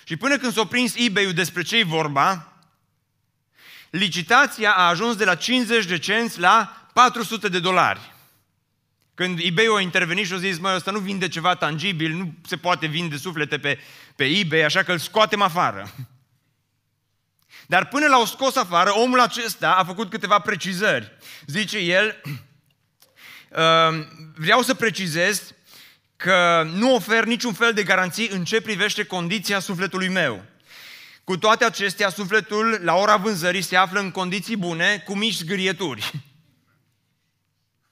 [0.05, 2.53] Și până când s-a prins eBay-ul despre ce vorba,
[3.91, 8.15] licitația a ajuns de la 50 de cenți la 400 de dolari.
[9.15, 12.57] Când eBay a intervenit și a zis, mă, ăsta nu vinde ceva tangibil, nu se
[12.57, 13.79] poate vinde suflete pe,
[14.17, 15.91] pe eBay, așa că îl scoatem afară.
[17.67, 21.13] Dar până l-au scos afară, omul acesta a făcut câteva precizări.
[21.47, 22.23] Zice el,
[23.51, 24.09] ehm,
[24.45, 25.55] vreau să precizez
[26.17, 30.45] că nu ofer niciun fel de garanții în ce privește condiția sufletului meu.
[31.31, 36.13] Cu toate acestea, sufletul, la ora vânzării, se află în condiții bune, cu mici zgârieturi.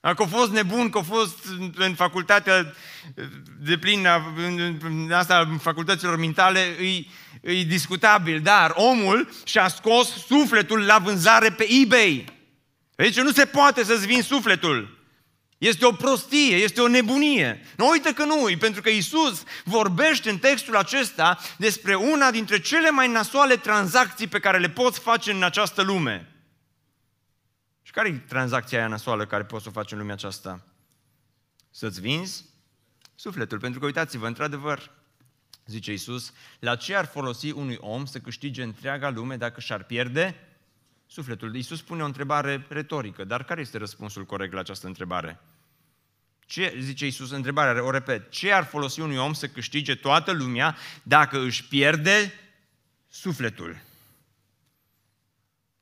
[0.01, 2.74] Că a fost nebun, că a fost în facultatea
[3.61, 4.35] de plină,
[4.83, 7.07] în asta, în facultăților mentale, e,
[7.40, 12.24] e discutabil, dar omul și-a scos sufletul la vânzare pe eBay.
[12.94, 14.97] Deci nu se poate să-ți vin sufletul.
[15.59, 17.61] Este o prostie, este o nebunie.
[17.77, 22.90] Nu uite că nu, pentru că Isus vorbește în textul acesta despre una dintre cele
[22.90, 26.33] mai nasoale tranzacții pe care le poți face în această lume.
[27.83, 30.66] Și care e tranzacția aia nasoală care poți să o faci în lumea aceasta?
[31.71, 32.44] Să-ți vinzi
[33.14, 33.59] sufletul.
[33.59, 34.90] Pentru că uitați-vă, într-adevăr,
[35.66, 40.47] zice Isus, la ce ar folosi unui om să câștige întreaga lume dacă și-ar pierde
[41.09, 41.57] sufletul?
[41.57, 45.40] Isus pune o întrebare retorică, dar care este răspunsul corect la această întrebare?
[46.47, 50.77] Ce, zice Isus, întrebarea, o repet, ce ar folosi unui om să câștige toată lumea
[51.03, 52.35] dacă își pierde
[53.09, 53.81] sufletul?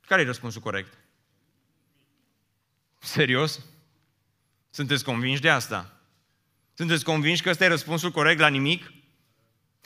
[0.06, 0.98] Care e răspunsul corect?
[2.98, 3.60] Serios?
[4.70, 6.00] Sunteți convinși de asta?
[6.74, 8.92] Sunteți convinși că ăsta e răspunsul corect la nimic?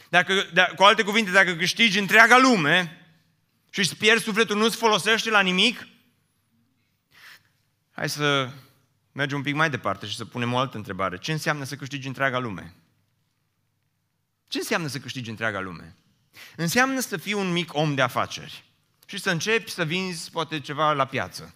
[0.09, 3.00] Dacă, de, cu alte cuvinte, dacă câștigi întreaga lume
[3.71, 5.87] și îți pierzi sufletul, nu-ți folosește la nimic?
[7.91, 8.53] Hai să
[9.13, 11.19] mergem un pic mai departe și să punem o altă întrebare.
[11.19, 12.75] Ce înseamnă să câștigi întreaga lume?
[14.49, 15.97] Ce înseamnă să câștigi întreaga lume?
[16.57, 18.65] Înseamnă să fii un mic om de afaceri
[19.07, 21.55] și să începi să vinzi poate ceva la piață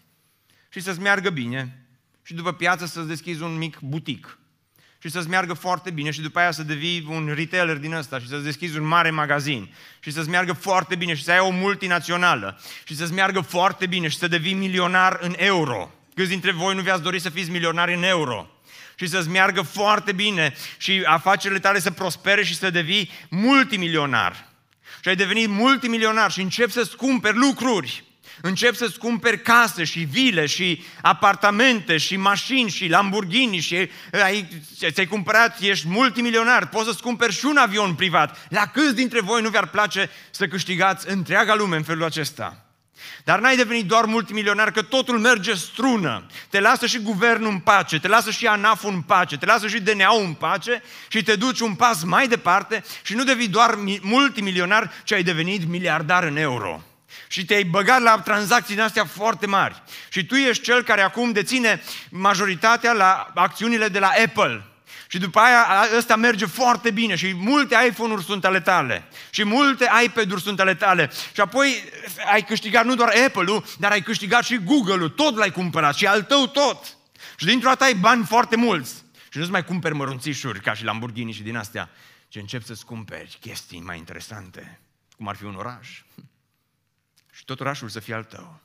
[0.68, 1.87] și să-ți meargă bine
[2.22, 4.38] și după piață să-ți deschizi un mic butic
[5.04, 8.28] și să-ți meargă foarte bine și după aia să devii un retailer din ăsta și
[8.28, 12.60] să-ți deschizi un mare magazin și să-ți meargă foarte bine și să ai o multinațională
[12.84, 15.90] și să-ți meargă foarte bine și să devii milionar în euro.
[16.14, 18.50] Câți dintre voi nu vi-ați dori să fiți milionari în euro?
[18.94, 24.48] Și să-ți meargă foarte bine și afacerile tale să prospere și să devii multimilionar.
[25.02, 28.03] Și ai devenit multimilionar și începi să-ți cumperi lucruri
[28.40, 34.49] începi să-ți cumperi case și vile și apartamente și mașini și Lamborghini și ai,
[34.90, 38.47] ți-ai cumpărat, ești multimilionar, poți să-ți cumperi și un avion privat.
[38.49, 42.64] La câți dintre voi nu vi-ar place să câștigați întreaga lume în felul acesta?
[43.25, 46.27] Dar n-ai devenit doar multimilionar, că totul merge strună.
[46.49, 49.81] Te lasă și guvernul în pace, te lasă și ANAF-ul în pace, te lasă și
[49.81, 54.92] DNA-ul în pace și te duci un pas mai departe și nu devii doar multimilionar,
[55.05, 56.83] ci ai devenit miliardar în euro
[57.35, 59.83] și te-ai băgat la tranzacții astea foarte mari.
[60.09, 64.64] Și tu ești cel care acum deține majoritatea la acțiunile de la Apple.
[65.09, 65.66] Și după aia
[65.97, 69.09] ăsta merge foarte bine și multe iPhone-uri sunt ale tale.
[69.31, 71.11] Și multe iPad-uri sunt ale tale.
[71.33, 71.85] Și apoi
[72.33, 75.09] ai câștigat nu doar Apple-ul, dar ai câștigat și Google-ul.
[75.09, 76.97] Tot l-ai cumpărat și al tău tot.
[77.37, 78.94] Și dintr-o dată ai bani foarte mulți.
[79.29, 81.90] Și nu-ți mai cumperi mărunțișuri ca și Lamborghini și din astea,
[82.29, 84.81] ci începi să-ți cumperi chestii mai interesante,
[85.16, 85.88] cum ar fi un oraș
[87.44, 88.61] și tot orașul să fie al tău.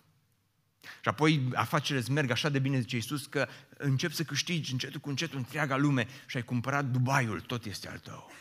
[0.81, 4.99] Și apoi afacerile îți merg așa de bine, zice Iisus, că încep să câștigi încetul
[4.99, 8.31] cu încetul întreaga lume și ai cumpărat Dubaiul, tot este al tău.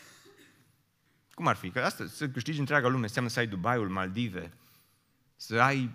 [1.33, 1.69] Cum ar fi?
[1.69, 4.53] Că asta, să câștigi întreaga lume înseamnă să ai Dubaiul, Maldive,
[5.35, 5.91] să ai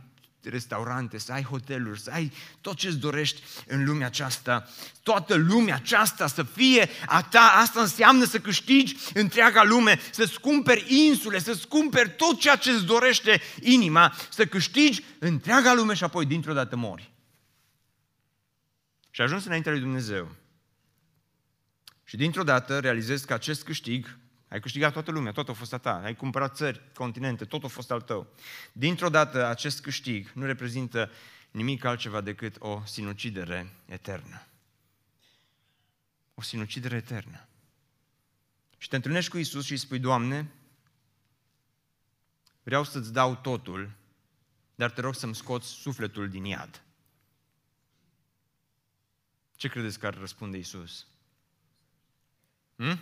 [0.49, 4.69] restaurante, să ai hoteluri, să ai tot ce-ți dorești în lumea aceasta.
[5.03, 7.55] Toată lumea aceasta să fie a ta.
[7.57, 13.41] Asta înseamnă să câștigi întreaga lume, să-ți cumperi insule, să-ți cumperi tot ceea ce-ți dorește
[13.61, 17.13] inima, să câștigi întreaga lume și apoi dintr-o dată mori.
[19.11, 20.35] Și ajuns înaintea lui Dumnezeu.
[22.05, 24.17] Și dintr-o dată realizezi că acest câștig
[24.55, 25.95] ai câștigat toată lumea, tot a fost a ta.
[25.95, 28.35] Ai cumpărat țări, continente, tot a fost al tău.
[28.73, 31.11] Dintr-o dată, acest câștig nu reprezintă
[31.51, 34.47] nimic altceva decât o sinucidere eternă.
[36.35, 37.49] O sinucidere eternă.
[38.79, 40.53] Și te întâlnești cu Isus și îi spui, Doamne,
[42.63, 43.91] vreau să-ți dau totul,
[44.75, 46.83] dar te rog să-mi scoți sufletul din iad.
[49.57, 51.07] Ce credeți că ar răspunde Isus?
[52.77, 52.99] Hmm?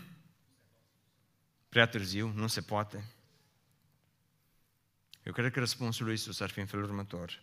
[1.72, 2.32] Prea târziu?
[2.34, 3.04] Nu se poate?
[5.22, 7.42] Eu cred că răspunsul lui Isus ar fi în felul următor.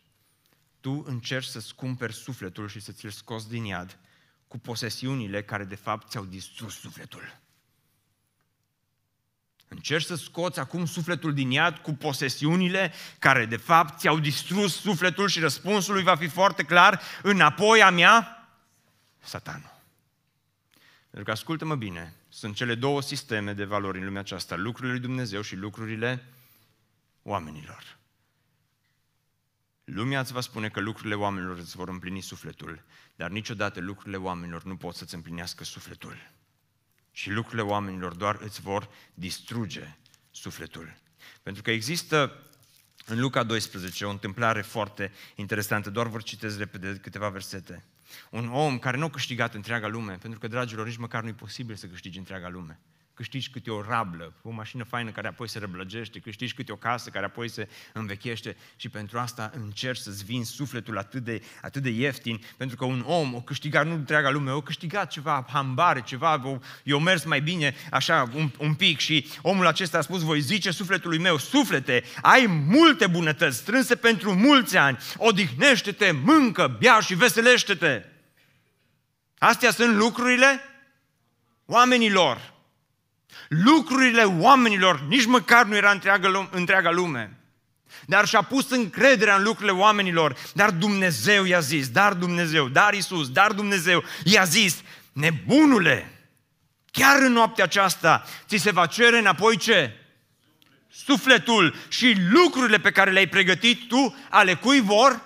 [0.79, 3.99] Tu încerci să-ți cumperi sufletul și să ți-l scoți din iad
[4.47, 7.39] cu posesiunile care de fapt ți-au distrus sufletul.
[9.67, 15.27] Încerci să scoți acum sufletul din iad cu posesiunile care de fapt ți-au distrus sufletul
[15.27, 18.49] și răspunsul lui va fi foarte clar, înapoi a mea,
[19.19, 19.78] satanul.
[21.09, 25.01] Pentru că ascultă-mă bine, sunt cele două sisteme de valori în lumea aceasta, lucrurile lui
[25.01, 26.25] Dumnezeu și lucrurile
[27.23, 27.97] oamenilor.
[29.83, 32.83] Lumea îți va spune că lucrurile oamenilor îți vor împlini sufletul,
[33.15, 36.31] dar niciodată lucrurile oamenilor nu pot să-ți împlinească sufletul.
[37.11, 39.97] Și lucrurile oamenilor doar îți vor distruge
[40.31, 40.97] sufletul.
[41.43, 42.43] Pentru că există
[43.05, 47.83] în Luca 12 o întâmplare foarte interesantă, doar vă citesc repede câteva versete.
[48.31, 51.33] Un om care nu a câștigat întreaga lume, pentru că, dragilor, nici măcar nu e
[51.33, 52.79] posibil să câștigi întreaga lume.
[53.19, 57.10] Câștigi câte o rablă, o mașină faină care apoi se răblăgește, câștigi câte o casă
[57.10, 61.89] care apoi se învechește și pentru asta încerci să-ți vinzi sufletul atât de, atât de
[61.89, 66.41] ieftin, pentru că un om o câștigat nu întreaga lume, o câștigat ceva hambare, ceva,
[66.47, 70.39] o, eu mers mai bine așa un, un pic și omul acesta a spus, voi
[70.41, 77.15] zice sufletului meu, suflete, ai multe bunătăți strânse pentru mulți ani, odihnește-te, mâncă, bea și
[77.15, 78.05] veselește-te.
[79.38, 80.62] Astea sunt lucrurile
[81.65, 82.58] oamenilor.
[83.49, 87.38] Lucrurile oamenilor nici măcar nu era întreaga, întreaga lume.
[88.05, 90.35] Dar și-a pus încrederea în lucrurile oamenilor.
[90.53, 94.81] Dar Dumnezeu i-a zis, dar Dumnezeu, dar Isus, dar Dumnezeu i-a zis,
[95.13, 96.12] nebunule,
[96.91, 99.93] chiar în noaptea aceasta ți se va cere înapoi ce?
[100.89, 105.21] Sufletul și lucrurile pe care le-ai pregătit tu, ale cui vor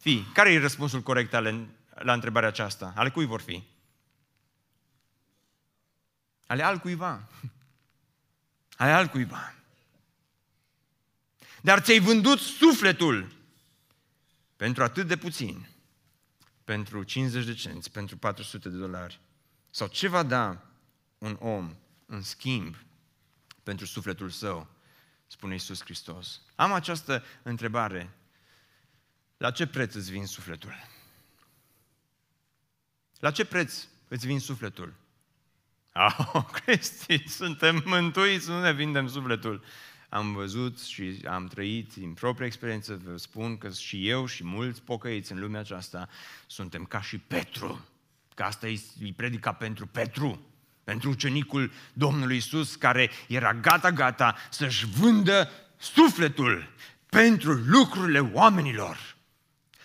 [0.00, 0.24] fi.
[0.32, 2.92] Care e răspunsul corect ale la întrebarea aceasta.
[2.96, 3.62] Ale cui vor fi?
[6.54, 7.28] Ale altcuiva.
[8.76, 9.54] Ale altcuiva.
[11.62, 13.32] Dar ți-ai vândut sufletul
[14.56, 15.68] pentru atât de puțin,
[16.64, 19.20] pentru 50 de cenți, pentru 400 de dolari.
[19.70, 20.62] Sau ce va da
[21.18, 22.76] un om în schimb
[23.62, 24.68] pentru sufletul său,
[25.26, 26.40] spune Iisus Hristos.
[26.54, 28.16] Am această întrebare.
[29.36, 30.74] La ce preț îți vin sufletul?
[33.18, 35.02] La ce preț îți vin sufletul?
[35.96, 39.64] Oh, Cristi, suntem mântuiți, nu ne vindem sufletul.
[40.08, 44.82] Am văzut și am trăit din propria experiență, vă spun că și eu și mulți
[44.82, 46.08] pocăiți în lumea aceasta
[46.46, 47.84] suntem ca și Petru.
[48.34, 48.66] Că asta
[49.00, 50.40] îi predica pentru Petru,
[50.84, 56.70] pentru ucenicul Domnului Isus, care era gata-gata să-și vândă sufletul
[57.08, 59.16] pentru lucrurile oamenilor.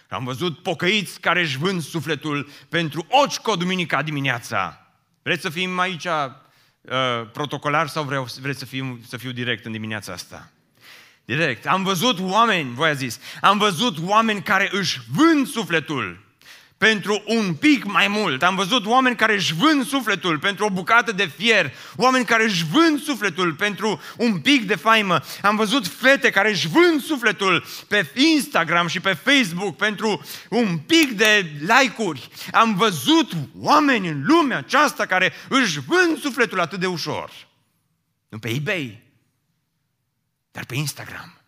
[0.10, 4.89] Am văzut pocăiți care își vând sufletul pentru oczco duminica dimineața.
[5.22, 9.72] Vreți să fim aici uh, protocolar sau vreau, vreți să, fim, să fiu direct în
[9.72, 10.52] dimineața asta?
[11.26, 11.68] Direct.
[11.68, 16.29] Am văzut oameni, voi a zis, am văzut oameni care își vând sufletul
[16.80, 18.44] pentru un pic mai mult.
[18.44, 22.66] Am văzut oameni care își vând sufletul pentru o bucată de fier, oameni care își
[22.66, 25.22] vând sufletul pentru un pic de faimă.
[25.42, 31.12] Am văzut fete care își vând sufletul pe Instagram și pe Facebook pentru un pic
[31.12, 32.30] de like-uri.
[32.52, 37.32] Am văzut oameni în lumea aceasta care își vând sufletul atât de ușor.
[38.30, 39.04] Nu pe eBay,
[40.52, 41.42] dar pe Instagram.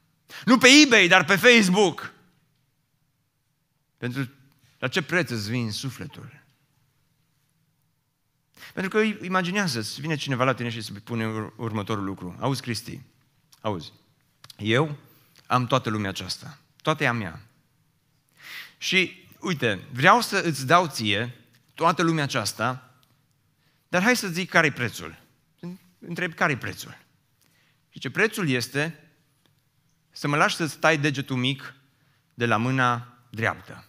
[0.46, 2.14] Nu pe eBay, dar pe Facebook.
[3.98, 4.30] Pentru
[4.82, 6.44] la ce preț îți vin sufletul?
[8.74, 11.26] Pentru că imaginează, vine cineva la tine și se pune
[11.56, 12.38] următorul lucru.
[12.40, 13.02] Auzi, Cristi,
[13.62, 13.92] auzi,
[14.58, 14.98] eu
[15.48, 17.42] am toată lumea aceasta, toată ea mea.
[18.78, 21.36] Și, uite, vreau să îți dau ție
[21.74, 22.96] toată lumea aceasta,
[23.88, 25.20] dar hai să zic care-i prețul.
[26.00, 26.98] Întreb care-i prețul.
[27.90, 29.10] Și ce prețul este
[30.12, 31.74] să mă lași să-ți tai degetul mic
[32.34, 33.86] de la mâna dreaptă.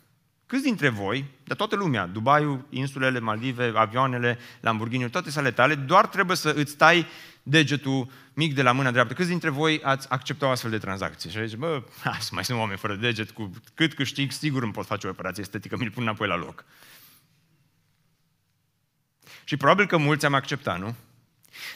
[0.52, 6.06] Câți dintre voi, de toată lumea, Dubaiul, insulele, Maldive, avioanele, Lamborghini, toate sale tale, doar
[6.06, 7.06] trebuie să îți tai
[7.42, 9.14] degetul mic de la mâna dreaptă.
[9.14, 11.30] Câți dintre voi ați acceptat o astfel de tranzacție?
[11.30, 14.86] Și zice, bă, hai, mai sunt oameni fără deget, cu cât câștig, sigur îmi pot
[14.86, 16.64] face o operație estetică, mi-l pun înapoi la loc.
[19.44, 20.94] Și probabil că mulți am acceptat, nu?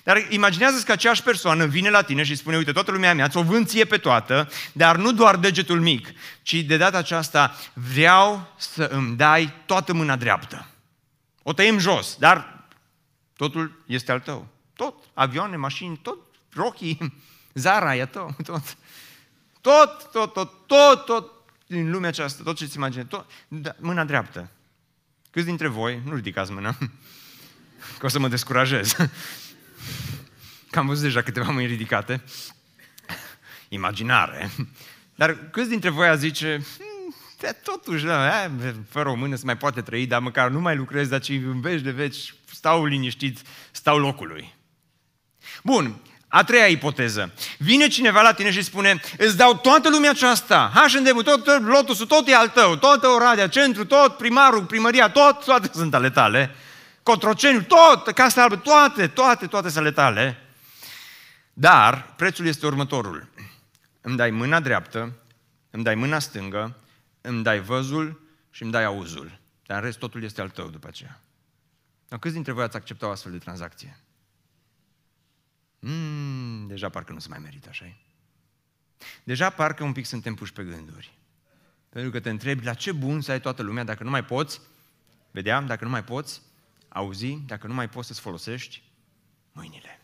[0.03, 3.43] Dar imaginează că aceeași persoană vine la tine și spune, uite, toată lumea mea, ți-o
[3.43, 6.09] vând ție pe toată, dar nu doar degetul mic,
[6.43, 10.69] ci de data aceasta vreau să îmi dai toată mâna dreaptă.
[11.43, 12.67] O tăiem jos, dar
[13.37, 14.49] totul este al tău.
[14.75, 16.19] Tot, avioane, mașini, tot,
[16.53, 16.99] Rocky,
[17.53, 18.77] Zara, e tău, tot.
[19.61, 21.31] Tot, tot, tot, tot, tot
[21.67, 24.51] din lumea aceasta, tot ce-ți imaginezi, tot, da, mâna dreaptă.
[25.31, 26.77] Câți dintre voi, nu ridicați mâna,
[27.99, 28.97] că o să mă descurajez,
[30.71, 32.23] că am văzut deja câteva mâini ridicate,
[33.69, 34.51] imaginare,
[35.15, 36.57] dar câți dintre voi a zice,
[37.39, 38.51] de, hmm, totuși, da,
[38.89, 41.61] fără o mână se mai poate trăi, dar măcar nu mai lucrez, dar ci în
[41.61, 43.39] veci de veci stau liniștit,
[43.71, 44.55] stau locului.
[45.63, 47.33] Bun, a treia ipoteză.
[47.59, 52.07] Vine cineva la tine și spune, îți dau toată lumea aceasta, H&M, tot, tot lotusul,
[52.07, 56.55] tot e al tău, toată Oradea, centru, tot, primarul, primăria, tot, toate sunt ale tale.
[57.03, 60.46] Cotroceniu, tot, casa albă, toate, toate, toate sunt ale tale.
[61.59, 63.29] Dar prețul este următorul.
[64.01, 65.17] Îmi dai mâna dreaptă,
[65.71, 66.77] îmi dai mâna stângă,
[67.21, 69.41] îmi dai văzul și îmi dai auzul.
[69.67, 71.21] Dar în rest totul este al tău după aceea.
[72.09, 74.01] Dar câți dintre voi ați acceptat o astfel de tranzacție?
[75.79, 77.97] Mm, deja parcă nu se mai merită, așa
[79.25, 81.19] Deja parcă un pic suntem puși pe gânduri.
[81.89, 84.61] Pentru că te întrebi la ce bun să ai toată lumea dacă nu mai poți,
[85.31, 86.43] vedeam, dacă nu mai poți
[86.89, 88.83] auzi, dacă nu mai poți să-ți folosești
[89.53, 89.96] mâinile.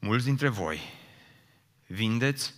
[0.00, 0.80] Mulți dintre voi
[1.86, 2.54] vindeți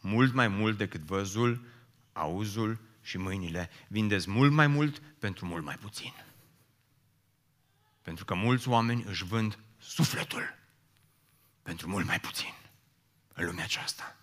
[0.00, 1.66] mult mai mult decât văzul,
[2.12, 3.70] auzul și mâinile.
[3.88, 6.12] Vindeți mult mai mult pentru mult mai puțin.
[8.02, 10.62] Pentru că mulți oameni își vând sufletul
[11.62, 12.54] pentru mult mai puțin
[13.34, 14.16] în lumea aceasta.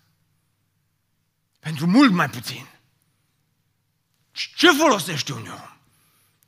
[1.58, 2.66] Pentru mult mai puțin.
[4.32, 5.76] Ce folosește un om?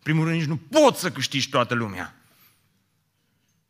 [0.03, 2.17] Primul rând, nici nu poți să câștigi toată lumea.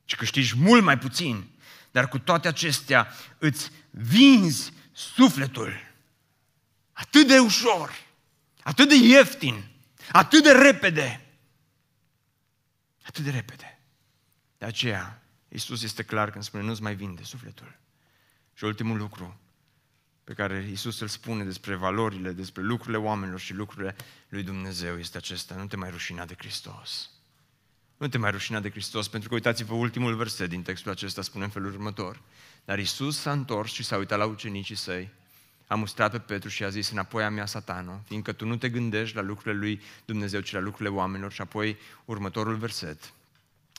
[0.04, 1.48] Ci câștigi mult mai puțin.
[1.94, 5.72] Dar cu toate acestea îți vinzi sufletul.
[6.92, 7.90] Atât de ușor,
[8.62, 9.64] atât de ieftin,
[10.12, 11.26] atât de repede.
[13.02, 13.80] Atât de repede.
[14.58, 17.78] De aceea, Iisus este clar când spune, nu-ți mai vinde sufletul.
[18.54, 19.40] Și ultimul lucru
[20.24, 23.96] pe care Iisus îl spune despre valorile, despre lucrurile oamenilor și lucrurile
[24.28, 25.54] lui Dumnezeu este acesta.
[25.54, 27.10] Nu te mai rușina de Hristos.
[28.04, 31.44] Nu te mai rușina de Hristos, pentru că uitați-vă ultimul verset din textul acesta, spune
[31.44, 32.20] în felul următor.
[32.64, 35.10] Dar Iisus s-a întors și s-a uitat la ucenicii săi,
[35.66, 38.68] a mustrat pe Petru și a zis, înapoi a mea, satano, fiindcă tu nu te
[38.68, 41.32] gândești la lucrurile lui Dumnezeu, ci la lucrurile oamenilor.
[41.32, 43.12] Și apoi următorul verset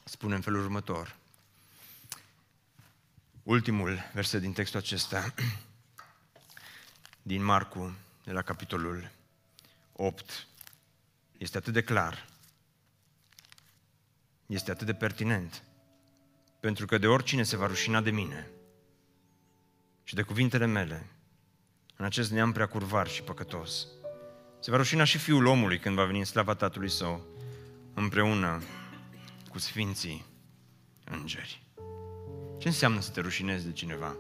[0.04, 1.16] spune în felul următor.
[3.44, 5.34] Ultimul verset din textul acesta,
[7.32, 9.12] din Marcu, de la capitolul
[9.92, 10.48] 8,
[11.38, 12.34] este atât de clar,
[14.46, 15.64] este atât de pertinent,
[16.60, 18.50] pentru că de oricine se va rușina de mine
[20.04, 21.10] și de cuvintele mele,
[21.96, 23.88] în acest neam prea curvar și păcătos,
[24.60, 27.26] se va rușina și Fiul omului când va veni în slava Tatălui Său,
[27.94, 28.62] împreună
[29.50, 30.26] cu Sfinții
[31.04, 31.64] Îngeri.
[32.58, 34.16] Ce înseamnă să te rușinezi de cineva?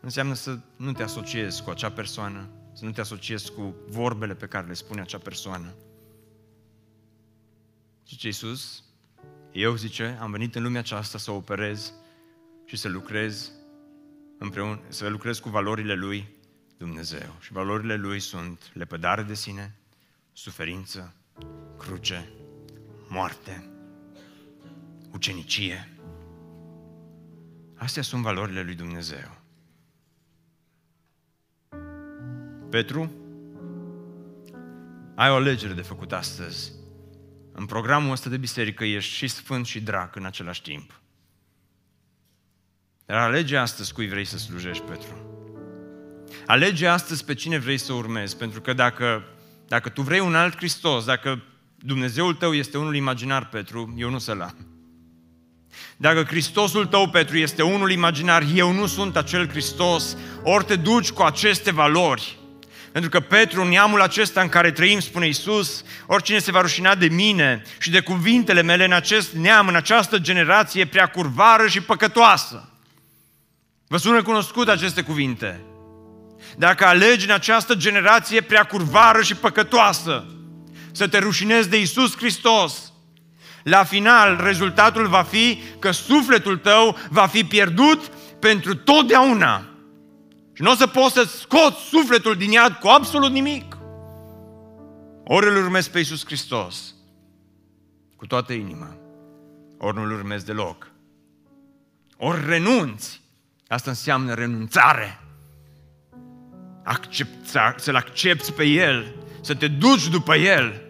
[0.00, 4.46] Înseamnă să nu te asociezi cu acea persoană, să nu te asociezi cu vorbele pe
[4.46, 5.74] care le spune acea persoană.
[8.08, 8.82] Zice Iisus,
[9.52, 11.92] eu, zice, am venit în lumea aceasta să operez
[12.64, 13.52] și să lucrez
[14.38, 16.28] împreună, să lucrez cu valorile Lui
[16.76, 17.36] Dumnezeu.
[17.40, 19.76] Și valorile Lui sunt lepădare de sine,
[20.32, 21.14] suferință,
[21.78, 22.28] cruce,
[23.08, 23.70] moarte,
[25.12, 25.98] ucenicie.
[27.74, 29.40] Astea sunt valorile lui Dumnezeu.
[32.70, 33.12] Petru,
[35.14, 36.72] ai o alegere de făcut astăzi.
[37.58, 41.00] În programul ăsta de biserică ești și sfânt și drac în același timp.
[43.06, 45.16] Dar alege astăzi cui vrei să slujești, Petru.
[46.46, 49.24] Alege astăzi pe cine vrei să urmezi, pentru că dacă,
[49.66, 51.42] dacă tu vrei un alt Hristos, dacă
[51.76, 54.66] Dumnezeul tău este unul imaginar, Petru, eu nu să-l am.
[55.96, 61.10] Dacă Hristosul tău, Petru, este unul imaginar, eu nu sunt acel Hristos, ori te duci
[61.10, 62.37] cu aceste valori.
[62.92, 66.94] Pentru că Petru, în neamul acesta în care trăim, spune Iisus, oricine se va rușina
[66.94, 71.80] de mine și de cuvintele mele în acest neam, în această generație prea curvară și
[71.80, 72.72] păcătoasă.
[73.86, 75.60] Vă sună cunoscut aceste cuvinte?
[76.58, 80.26] dacă alegi în această generație prea curvară și păcătoasă
[80.92, 82.92] să te rușinezi de Isus Hristos,
[83.62, 89.67] la final rezultatul va fi că sufletul tău va fi pierdut pentru totdeauna.
[90.58, 93.76] Și nu o să poți să scoți sufletul din iad cu absolut nimic.
[95.24, 96.94] Ori îl urmezi pe Iisus Hristos
[98.16, 98.96] cu toată inima,
[99.78, 100.90] ori nu îl urmezi deloc.
[102.16, 103.20] Ori renunți.
[103.68, 105.20] Asta înseamnă renunțare.
[106.84, 110.82] Accepta, să-L accepti pe El, să te duci după El.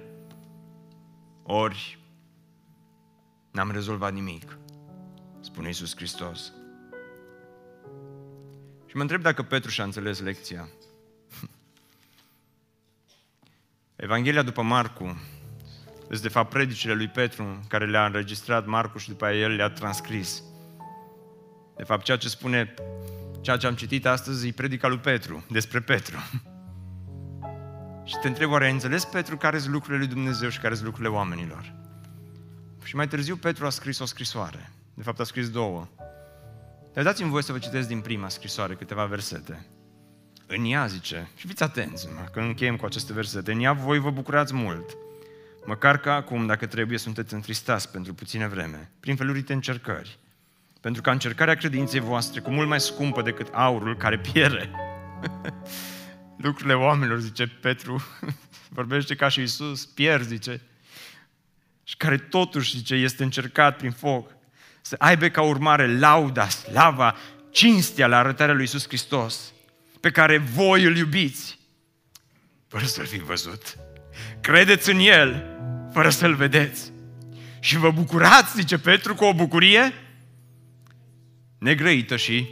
[1.43, 1.99] Ori
[3.51, 4.59] n-am rezolvat nimic,
[5.41, 6.53] spune Iisus Hristos.
[8.99, 10.69] Și mă întreb dacă Petru și-a înțeles lecția.
[13.97, 15.21] Evanghelia după Marcu
[16.09, 19.71] sunt de fapt predicile lui Petru care le-a înregistrat Marcu și după aia el le-a
[19.71, 20.43] transcris.
[21.77, 22.75] De fapt, ceea ce spune,
[23.41, 26.17] ceea ce am citit astăzi, e predica lui Petru, despre Petru.
[28.09, 30.87] și te întreb, oare ai înțeles Petru care sunt lucrurile lui Dumnezeu și care sunt
[30.87, 31.75] lucrurile oamenilor?
[32.85, 34.71] Și mai târziu Petru a scris o scrisoare.
[34.95, 35.89] De fapt, a scris două.
[36.99, 39.67] Dar dați-mi voi să vă citesc din prima scrisoare câteva versete.
[40.47, 43.99] În ea zice, și fiți atenți, mă, că încheiem cu aceste versete, în ea voi
[43.99, 44.97] vă bucurați mult,
[45.67, 50.19] măcar că acum, dacă trebuie, sunteți întristați pentru puține vreme, prin felurite încercări,
[50.81, 54.71] pentru ca încercarea credinței voastre, cu mult mai scumpă decât aurul care pierde,
[56.45, 58.03] lucrurile oamenilor, zice Petru,
[58.79, 60.61] vorbește ca și Iisus, pierd, zice,
[61.85, 64.37] și care totuși, zice, este încercat prin foc,
[64.89, 67.17] să aibă ca urmare lauda, slava,
[67.51, 69.53] cinstea la arătarea lui Iisus Hristos,
[70.01, 71.59] pe care voi îl iubiți,
[72.69, 73.77] fără să-L fi văzut.
[74.41, 75.59] Credeți în El,
[75.93, 76.93] fără să-L vedeți.
[77.61, 79.93] Și vă bucurați, zice Petru, cu o bucurie
[81.59, 82.49] negrăită și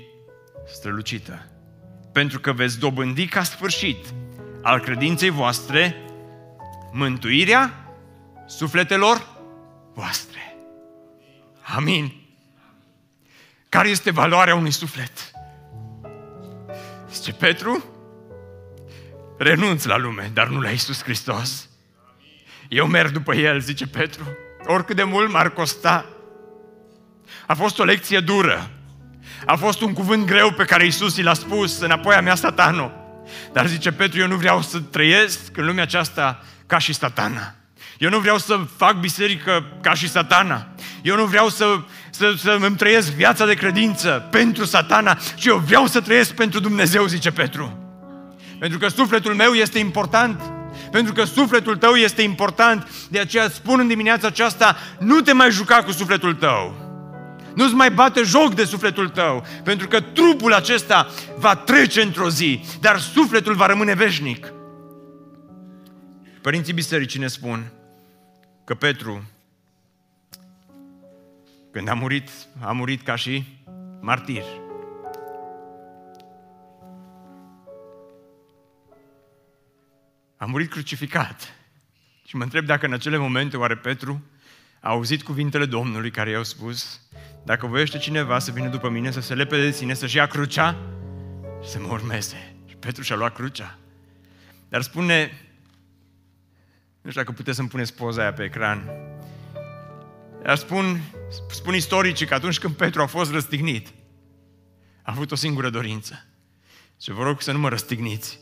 [0.66, 1.46] strălucită.
[2.12, 4.06] Pentru că veți dobândi ca sfârșit
[4.62, 5.96] al credinței voastre
[6.92, 7.94] mântuirea
[8.46, 9.26] sufletelor
[9.94, 10.56] voastre.
[11.62, 12.24] Amin.
[13.76, 15.10] Care este valoarea unui suflet?
[17.12, 17.84] Zice Petru,
[19.38, 21.68] renunț la lume, dar nu la Isus Hristos.
[22.68, 24.24] Eu merg după El, zice Petru,
[24.64, 26.06] oricât de mult m-ar costa.
[27.46, 28.70] A fost o lecție dură.
[29.46, 32.92] A fost un cuvânt greu pe care Isus i l-a spus, înapoi a mea satano.
[33.52, 37.54] Dar zice Petru, eu nu vreau să trăiesc în lumea aceasta ca și satana.
[37.98, 40.66] Eu nu vreau să fac biserică ca și satana.
[41.02, 41.78] Eu nu vreau să,
[42.10, 46.60] să, să îmi trăiesc viața de credință pentru satana, ci eu vreau să trăiesc pentru
[46.60, 47.78] Dumnezeu, zice Petru.
[48.58, 50.40] Pentru că sufletul meu este important.
[50.90, 52.88] Pentru că sufletul tău este important.
[53.08, 56.84] De aceea spun în dimineața aceasta, nu te mai juca cu sufletul tău.
[57.54, 62.60] Nu-ți mai bate joc de sufletul tău, pentru că trupul acesta va trece într-o zi,
[62.80, 64.52] dar sufletul va rămâne veșnic.
[66.40, 67.70] Părinții bisericii ne spun
[68.66, 69.22] că Petru,
[71.72, 73.44] când a murit, a murit ca și
[74.00, 74.44] martir.
[80.36, 81.54] A murit crucificat.
[82.24, 84.22] Și mă întreb dacă în acele momente oare Petru
[84.80, 87.00] a auzit cuvintele Domnului care i-au spus
[87.44, 90.76] dacă voiește cineva să vină după mine, să se lepe de sine, să-și ia crucea
[91.62, 92.54] și să mă urmeze.
[92.68, 93.78] Și Petru și-a luat crucea.
[94.68, 95.45] Dar spune,
[97.06, 98.90] nu știu dacă puteți să-mi puneți poza aia pe ecran,
[100.42, 101.00] dar spun,
[101.50, 103.88] spun istoricii că atunci când Petru a fost răstignit,
[105.02, 106.24] a avut o singură dorință.
[107.00, 108.38] Și vă rog să nu mă răstigniți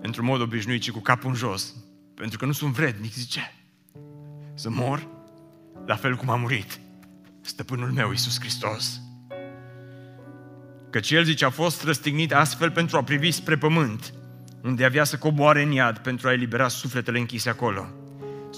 [0.00, 1.74] într-un mod obișnuit, ci cu capul în jos.
[2.14, 3.54] Pentru că nu sunt vrednic, zice.
[4.54, 5.08] Să mor
[5.86, 6.80] la fel cum a murit
[7.40, 9.00] stăpânul meu, Iisus Hristos.
[10.90, 14.14] Căci El, zice, a fost răstignit astfel pentru a privi spre pământ,
[14.62, 17.86] unde avea să coboare în iad pentru a elibera sufletele închise acolo.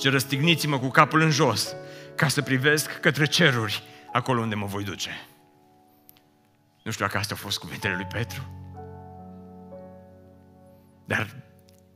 [0.00, 1.74] Și răstigniți-mă cu capul în jos,
[2.14, 3.82] ca să privesc către ceruri,
[4.12, 5.10] acolo unde mă voi duce.
[6.82, 8.42] Nu știu dacă astea au fost cuvintele lui Petru.
[11.04, 11.42] Dar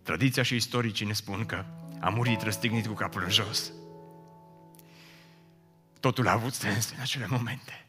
[0.02, 1.64] tradiția și istoricii ne spun că
[2.00, 3.72] a murit răstignit cu capul în jos.
[6.00, 7.86] Totul a avut sens în acele momente.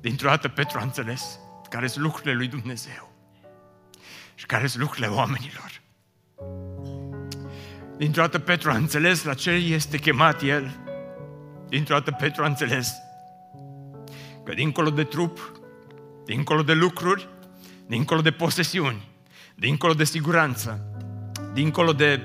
[0.00, 3.07] Dintr-o dată Petru a înțeles care sunt lucrurile lui Dumnezeu
[4.38, 5.80] și care sunt lucrurile oamenilor.
[7.96, 10.76] Dintr-o dată Petru a înțeles la ce este chemat el.
[11.68, 12.92] Dintr-o dată Petru a înțeles
[14.44, 15.60] că dincolo de trup,
[16.24, 17.28] dincolo de lucruri,
[17.86, 19.08] dincolo de posesiuni,
[19.54, 20.80] dincolo de siguranță,
[21.52, 22.22] dincolo de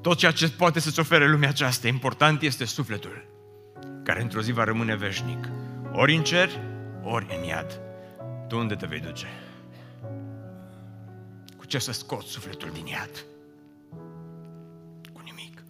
[0.00, 3.24] tot ceea ce poate să-ți ofere lumea aceasta, important este sufletul,
[4.04, 5.48] care într-o zi va rămâne veșnic.
[5.92, 6.50] Ori în cer,
[7.02, 7.80] ori în iad.
[8.48, 9.26] Tu unde te vei duce?
[11.66, 13.24] Cu ce să scot sufletul din iad?
[15.12, 15.62] Cu nimic.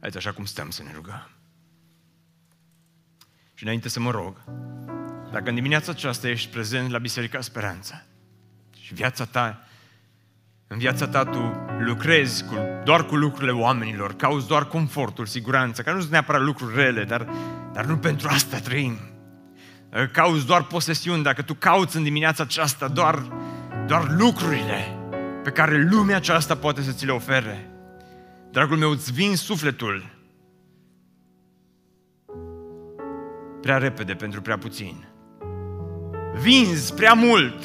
[0.00, 1.30] Haideți așa cum stăm să ne rugăm.
[3.54, 4.44] Și înainte să mă rog,
[5.32, 8.02] dacă în dimineața aceasta ești prezent la Biserica Speranța
[8.80, 9.68] și viața ta,
[10.66, 12.54] în viața ta tu lucrezi cu,
[12.84, 17.28] doar cu lucrurile oamenilor, cauți doar confortul, siguranța, că nu sunt neapărat lucruri rele, dar,
[17.72, 18.98] dar nu pentru asta trăim.
[20.12, 23.32] Cauți doar posesiuni, dacă tu cauți în dimineața aceasta doar,
[23.86, 24.97] doar lucrurile
[25.48, 27.70] pe care lumea aceasta poate să ți le ofere,
[28.50, 30.04] dragul meu, îți vin sufletul
[33.60, 35.06] prea repede pentru prea puțin.
[36.40, 37.64] Vinzi prea mult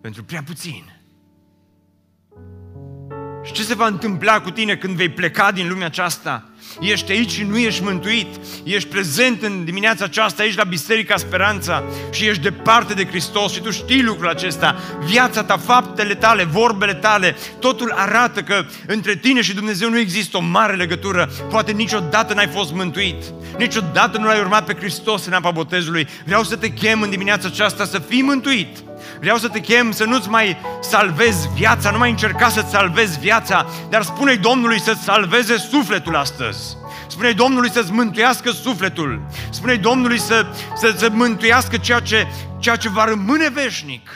[0.00, 0.99] pentru prea puțin.
[3.44, 6.44] Și ce se va întâmpla cu tine când vei pleca din lumea aceasta?
[6.80, 8.26] Ești aici și nu ești mântuit.
[8.64, 13.60] Ești prezent în dimineața aceasta aici la Biserica Speranța și ești departe de Hristos și
[13.60, 14.76] tu știi lucrul acesta.
[15.04, 20.36] Viața ta, faptele tale, vorbele tale, totul arată că între tine și Dumnezeu nu există
[20.36, 21.30] o mare legătură.
[21.50, 23.22] Poate niciodată n-ai fost mântuit.
[23.58, 26.08] Niciodată nu l-ai urmat pe Hristos în apa botezului.
[26.24, 28.78] Vreau să te chem în dimineața aceasta să fii mântuit
[29.20, 33.66] Vreau să te chem să nu-ți mai salvezi viața, nu mai încerca să-ți salvezi viața,
[33.88, 36.76] dar spune-i Domnului să-ți salveze sufletul astăzi.
[37.06, 39.26] Spune-i Domnului să-ți mântuiască sufletul.
[39.50, 40.46] Spune-i Domnului să,
[40.76, 42.26] să, să mântuiască ceea ce,
[42.58, 44.10] ceea ce va rămâne veșnic.